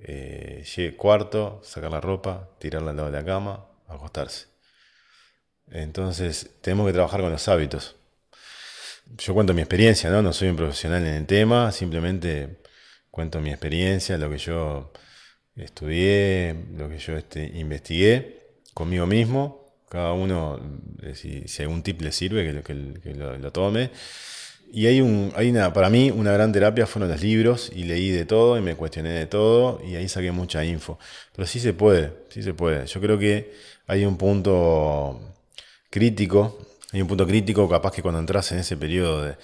eh, 0.00 0.94
cuarto, 0.98 1.60
sacar 1.62 1.92
la 1.92 2.00
ropa, 2.00 2.48
tirarla 2.58 2.90
al 2.90 2.96
lado 2.96 3.12
de 3.12 3.18
la 3.18 3.24
cama, 3.24 3.66
acostarse. 3.86 4.48
Entonces 5.70 6.56
tenemos 6.60 6.88
que 6.88 6.92
trabajar 6.92 7.20
con 7.20 7.30
los 7.30 7.46
hábitos. 7.46 7.94
Yo 9.18 9.34
cuento 9.34 9.54
mi 9.54 9.60
experiencia, 9.60 10.10
¿no? 10.10 10.22
No 10.22 10.32
soy 10.32 10.48
un 10.48 10.56
profesional 10.56 11.06
en 11.06 11.14
el 11.14 11.26
tema, 11.26 11.70
simplemente 11.72 12.58
cuento 13.10 13.40
mi 13.40 13.50
experiencia, 13.50 14.18
lo 14.18 14.28
que 14.28 14.38
yo 14.38 14.92
estudié, 15.56 16.54
lo 16.76 16.88
que 16.88 16.98
yo 16.98 17.16
este, 17.16 17.44
investigué 17.54 18.56
conmigo 18.74 19.06
mismo. 19.06 19.64
Cada 19.88 20.12
uno, 20.12 20.60
eh, 21.02 21.14
si, 21.14 21.46
si, 21.46 21.62
algún 21.62 21.82
tip 21.82 22.02
le 22.02 22.10
sirve, 22.10 22.62
que, 22.64 23.00
que, 23.00 23.14
lo, 23.14 23.52
tome. 23.52 23.90
Y 24.72 24.86
hay, 24.86 25.00
un, 25.00 25.32
hay 25.36 25.50
una, 25.50 25.72
para 25.72 25.88
mí 25.88 26.10
una 26.10 26.32
gran 26.32 26.50
terapia 26.52 26.86
fueron 26.86 27.08
los 27.10 27.22
libros 27.22 27.70
y 27.72 27.84
leí 27.84 28.10
de 28.10 28.24
todo 28.24 28.58
y 28.58 28.60
me 28.60 28.74
cuestioné 28.74 29.10
de 29.10 29.26
todo 29.26 29.80
y 29.86 29.94
ahí 29.94 30.08
saqué 30.08 30.32
mucha 30.32 30.64
info. 30.64 30.98
Pero 31.32 31.46
sí 31.46 31.60
se 31.60 31.72
puede, 31.74 32.12
sí 32.30 32.42
se 32.42 32.54
puede. 32.54 32.86
Yo 32.86 33.00
creo 33.00 33.18
que 33.18 33.52
hay 33.86 34.04
un 34.04 34.16
punto 34.16 35.20
crítico, 35.90 36.58
hay 36.94 37.02
un 37.02 37.08
punto 37.08 37.26
crítico 37.26 37.68
capaz 37.68 37.90
que 37.90 38.02
cuando 38.02 38.20
entras 38.20 38.52
en 38.52 38.60
ese 38.60 38.76
periodo 38.76 39.24
de, 39.24 39.36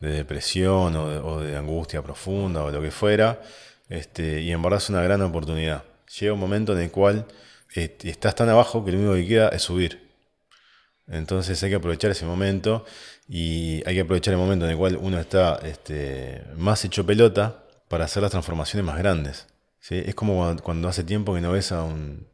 depresión 0.00 0.96
o 0.96 1.40
de, 1.40 1.54
angustia 1.54 2.02
profunda 2.02 2.64
o 2.64 2.70
lo 2.70 2.80
que 2.80 2.90
fuera, 2.90 3.42
este, 3.90 4.40
y 4.40 4.50
en 4.50 4.62
verdad 4.62 4.78
es 4.78 4.88
una 4.88 5.02
gran 5.02 5.20
oportunidad. 5.20 5.84
Llega 6.18 6.32
un 6.32 6.40
momento 6.40 6.72
en 6.72 6.80
el 6.80 6.90
cual 6.90 7.26
este, 7.74 8.08
estás 8.08 8.34
tan 8.34 8.48
abajo 8.48 8.84
que 8.84 8.92
lo 8.92 8.98
único 8.98 9.14
que 9.14 9.26
queda 9.28 9.48
es 9.50 9.62
subir. 9.62 10.10
Entonces 11.06 11.62
hay 11.62 11.68
que 11.68 11.76
aprovechar 11.76 12.10
ese 12.10 12.24
momento 12.24 12.86
y 13.28 13.82
hay 13.86 13.96
que 13.96 14.00
aprovechar 14.00 14.32
el 14.32 14.40
momento 14.40 14.64
en 14.64 14.70
el 14.70 14.78
cual 14.78 14.96
uno 14.96 15.20
está 15.20 15.60
este, 15.62 16.42
más 16.56 16.86
hecho 16.86 17.04
pelota 17.04 17.64
para 17.88 18.06
hacer 18.06 18.22
las 18.22 18.30
transformaciones 18.30 18.86
más 18.86 18.96
grandes. 18.96 19.46
Es 19.90 20.14
como 20.14 20.56
cuando, 20.62 20.88
hace 20.88 21.04
tiempo 21.04 21.34
que 21.34 21.42
no 21.42 21.52
ves 21.52 21.70
a 21.70 21.82
un, 21.82 22.28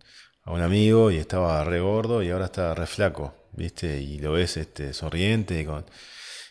a 0.45 0.53
un 0.53 0.63
amigo 0.63 1.11
y 1.11 1.17
estaba 1.17 1.65
re 1.65 1.81
gordo 1.81 2.23
y 2.23 2.31
ahora 2.31 2.45
está 2.45 2.73
re 2.77 2.87
flaco. 2.87 3.40
¿Viste? 3.61 4.01
Y 4.01 4.19
lo 4.19 4.33
ves 4.33 4.57
este, 4.57 4.95
sonriente. 4.95 5.61
Y, 5.61 5.65
con... 5.65 5.85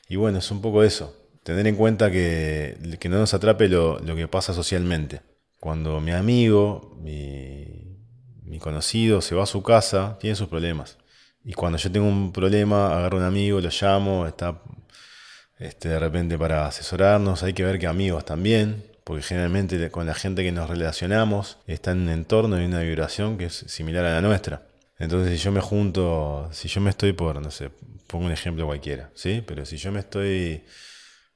y 0.08 0.15
bueno, 0.15 0.38
es 0.38 0.52
un 0.52 0.62
poco 0.62 0.84
eso. 0.84 1.15
Tener 1.43 1.65
en 1.67 1.76
cuenta 1.76 2.12
que, 2.12 2.78
que 3.00 3.10
no 3.10 3.17
nos 3.17 3.34
atrape 3.34 3.67
lo, 3.67 4.00
lo, 4.00 4.15
que 4.15 4.28
pasa 4.28 4.54
socialmente. 4.54 5.22
Cuando 5.60 6.00
mi 6.00 6.12
amigo, 6.12 6.98
mi, 7.02 7.98
mi 8.43 8.60
conocido 8.60 9.22
se 9.22 9.36
va 9.36 9.43
a 9.43 9.48
su 9.48 9.63
casa, 9.63 10.17
tiene 10.19 10.36
sus 10.36 10.48
problemas. 10.48 10.98
Y 11.43 11.54
cuando 11.54 11.78
yo 11.80 11.91
tengo 11.91 12.08
un 12.08 12.32
problema, 12.32 12.95
agarro 12.95 13.17
a 13.17 13.22
un 13.22 13.26
amigo, 13.26 13.60
lo 13.60 13.69
llamo, 13.69 14.28
está 14.28 14.62
este, 15.58 15.89
de 15.89 16.00
repente 16.00 16.38
para 16.38 16.67
asesorarnos. 16.67 17.41
Hay 17.43 17.54
que 17.54 17.63
ver 17.63 17.80
que 17.80 17.88
amigos 17.88 18.24
también, 18.26 18.86
porque 19.04 19.24
generalmente 19.24 19.89
con 19.89 20.06
la 20.06 20.13
gente 20.13 20.43
que 20.43 20.52
nos 20.52 20.69
relacionamos 20.69 21.58
está 21.65 21.91
en 21.91 22.02
un 22.02 22.10
entorno 22.10 22.62
y 22.62 22.65
una 22.65 22.82
vibración 22.82 23.38
que 23.39 23.45
es 23.45 23.65
similar 23.67 24.06
a 24.06 24.13
la 24.13 24.22
nuestra. 24.22 24.68
Entonces, 25.00 25.38
si 25.40 25.44
yo 25.44 25.52
me 25.52 25.62
junto, 25.62 26.50
si 26.52 26.68
yo 26.68 26.82
me 26.82 26.90
estoy 26.92 27.14
por, 27.14 27.42
no 27.42 27.52
sé, 27.52 27.72
pongo 28.08 28.26
un 28.26 28.32
ejemplo 28.32 28.66
cualquiera, 28.66 29.12
¿sí? 29.16 29.44
Pero 29.48 29.66
si 29.66 29.78
yo 29.78 29.92
me 29.92 30.00
estoy, 30.00 30.64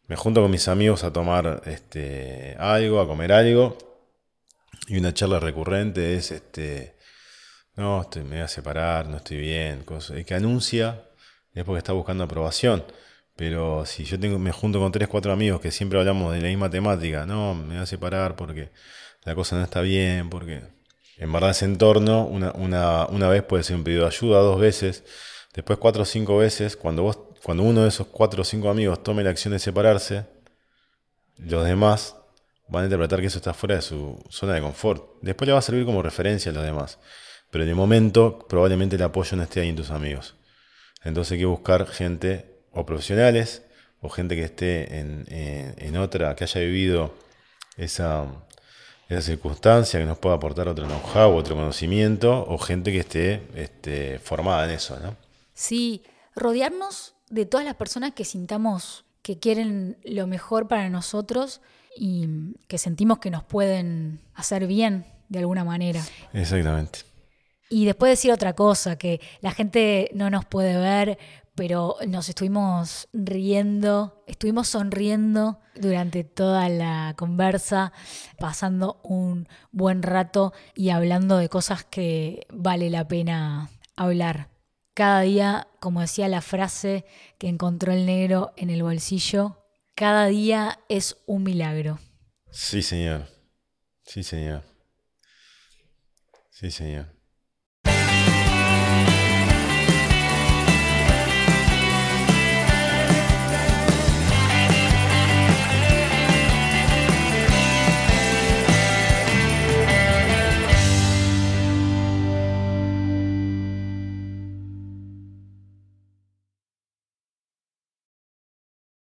me 0.07 0.15
junto 0.17 0.41
con 0.41 0.51
mis 0.51 0.67
amigos 0.67 1.03
a 1.03 1.13
tomar 1.13 1.61
este, 1.65 2.55
algo, 2.59 2.99
a 3.01 3.07
comer 3.07 3.31
algo, 3.31 3.77
y 4.87 4.97
una 4.97 5.13
charla 5.13 5.39
recurrente 5.39 6.15
es, 6.15 6.31
este, 6.31 6.97
no, 7.75 8.01
estoy, 8.01 8.23
me 8.23 8.31
voy 8.31 8.39
a 8.41 8.47
separar, 8.47 9.07
no 9.07 9.17
estoy 9.17 9.37
bien, 9.37 9.83
cosas, 9.83 10.23
que 10.25 10.35
anuncia 10.35 11.03
es 11.53 11.63
porque 11.63 11.79
está 11.79 11.93
buscando 11.93 12.23
aprobación. 12.23 12.83
Pero 13.35 13.85
si 13.85 14.05
yo 14.05 14.19
tengo, 14.19 14.37
me 14.39 14.51
junto 14.51 14.79
con 14.79 14.91
tres, 14.91 15.07
cuatro 15.07 15.31
amigos 15.33 15.61
que 15.61 15.71
siempre 15.71 15.99
hablamos 15.99 16.33
de 16.33 16.41
la 16.41 16.47
misma 16.49 16.69
temática, 16.69 17.25
no, 17.25 17.55
me 17.55 17.75
voy 17.75 17.83
a 17.83 17.85
separar 17.85 18.35
porque 18.35 18.71
la 19.23 19.35
cosa 19.35 19.55
no 19.57 19.63
está 19.63 19.81
bien, 19.81 20.29
porque 20.29 20.61
en 21.17 21.31
verdad 21.31 21.51
ese 21.51 21.65
entorno, 21.65 22.25
una, 22.25 22.51
una, 22.53 23.05
una, 23.07 23.29
vez 23.29 23.43
puede 23.43 23.63
ser 23.63 23.75
un 23.75 23.83
pedido 23.83 24.01
de 24.01 24.07
ayuda, 24.07 24.39
dos 24.39 24.59
veces, 24.59 25.03
después 25.53 25.79
cuatro 25.79 26.03
o 26.03 26.05
cinco 26.05 26.37
veces, 26.37 26.75
cuando, 26.75 27.03
vos, 27.03 27.19
cuando 27.43 27.63
uno 27.63 27.83
de 27.83 27.89
esos 27.89 28.07
cuatro 28.07 28.41
o 28.41 28.45
cinco 28.45 28.69
amigos 28.69 29.03
tome 29.03 29.23
la 29.23 29.29
acción 29.29 29.51
de 29.53 29.59
separarse, 29.59 30.25
los 31.37 31.65
demás 31.65 32.15
van 32.67 32.83
a 32.83 32.85
interpretar 32.85 33.19
que 33.19 33.27
eso 33.27 33.37
está 33.37 33.53
fuera 33.53 33.75
de 33.75 33.81
su 33.81 34.23
zona 34.29 34.53
de 34.53 34.61
confort. 34.61 35.03
Después 35.21 35.47
le 35.47 35.53
va 35.53 35.59
a 35.59 35.63
servir 35.63 35.85
como 35.85 36.01
referencia 36.01 36.51
a 36.51 36.55
los 36.55 36.63
demás. 36.63 36.99
Pero 37.51 37.63
en 37.63 37.69
el 37.69 37.75
momento 37.75 38.39
probablemente 38.47 38.95
el 38.95 39.03
apoyo 39.03 39.37
no 39.37 39.43
esté 39.43 39.61
ahí 39.61 39.69
en 39.69 39.75
tus 39.75 39.91
amigos. 39.91 40.35
Entonces 41.03 41.33
hay 41.33 41.39
que 41.39 41.45
buscar 41.45 41.85
gente 41.85 42.63
o 42.71 42.85
profesionales 42.85 43.63
o 44.01 44.09
gente 44.09 44.35
que 44.35 44.43
esté 44.43 44.99
en, 44.99 45.25
en 45.29 45.97
otra, 45.97 46.35
que 46.35 46.45
haya 46.45 46.61
vivido 46.61 47.13
esa, 47.77 48.25
esa 49.09 49.21
circunstancia, 49.21 49.99
que 49.99 50.05
nos 50.05 50.17
pueda 50.17 50.35
aportar 50.35 50.67
otro 50.67 50.85
know-how, 50.85 51.35
otro 51.35 51.55
conocimiento, 51.55 52.45
o 52.47 52.57
gente 52.57 52.91
que 52.91 52.99
esté 52.99 53.47
este, 53.55 54.19
formada 54.19 54.65
en 54.65 54.71
eso, 54.71 54.97
¿no? 54.99 55.15
Sí, 55.53 56.03
rodearnos 56.35 57.15
de 57.29 57.45
todas 57.45 57.65
las 57.65 57.75
personas 57.75 58.13
que 58.13 58.25
sintamos 58.25 59.05
que 59.21 59.39
quieren 59.39 59.97
lo 60.03 60.27
mejor 60.27 60.67
para 60.67 60.89
nosotros 60.89 61.61
y 61.95 62.55
que 62.67 62.77
sentimos 62.77 63.19
que 63.19 63.31
nos 63.31 63.43
pueden 63.43 64.19
hacer 64.35 64.67
bien 64.67 65.05
de 65.29 65.39
alguna 65.39 65.63
manera. 65.63 66.01
Exactamente. 66.33 66.99
Y 67.69 67.85
después 67.85 68.11
decir 68.11 68.31
otra 68.31 68.53
cosa, 68.53 68.97
que 68.97 69.19
la 69.41 69.51
gente 69.51 70.11
no 70.13 70.29
nos 70.29 70.45
puede 70.45 70.77
ver, 70.77 71.17
pero 71.55 71.97
nos 72.07 72.29
estuvimos 72.29 73.07
riendo, 73.13 74.23
estuvimos 74.27 74.69
sonriendo 74.69 75.59
durante 75.75 76.23
toda 76.23 76.69
la 76.69 77.13
conversa, 77.17 77.91
pasando 78.39 78.99
un 79.03 79.47
buen 79.71 80.03
rato 80.03 80.53
y 80.75 80.89
hablando 80.89 81.37
de 81.37 81.49
cosas 81.49 81.83
que 81.83 82.47
vale 82.49 82.89
la 82.89 83.07
pena 83.07 83.69
hablar. 83.95 84.49
Cada 84.95 85.21
día, 85.21 85.67
como 85.79 86.01
decía 86.01 86.27
la 86.27 86.41
frase 86.41 87.05
que 87.37 87.47
encontró 87.47 87.93
el 87.93 88.05
negro 88.05 88.53
en 88.57 88.69
el 88.69 88.83
bolsillo, 88.83 89.63
cada 89.95 90.25
día 90.27 90.79
es 90.89 91.17
un 91.25 91.43
milagro. 91.43 91.99
Sí, 92.51 92.81
señor. 92.81 93.27
Sí, 94.05 94.23
señor. 94.23 94.63
Sí, 96.49 96.69
señor. 96.69 97.12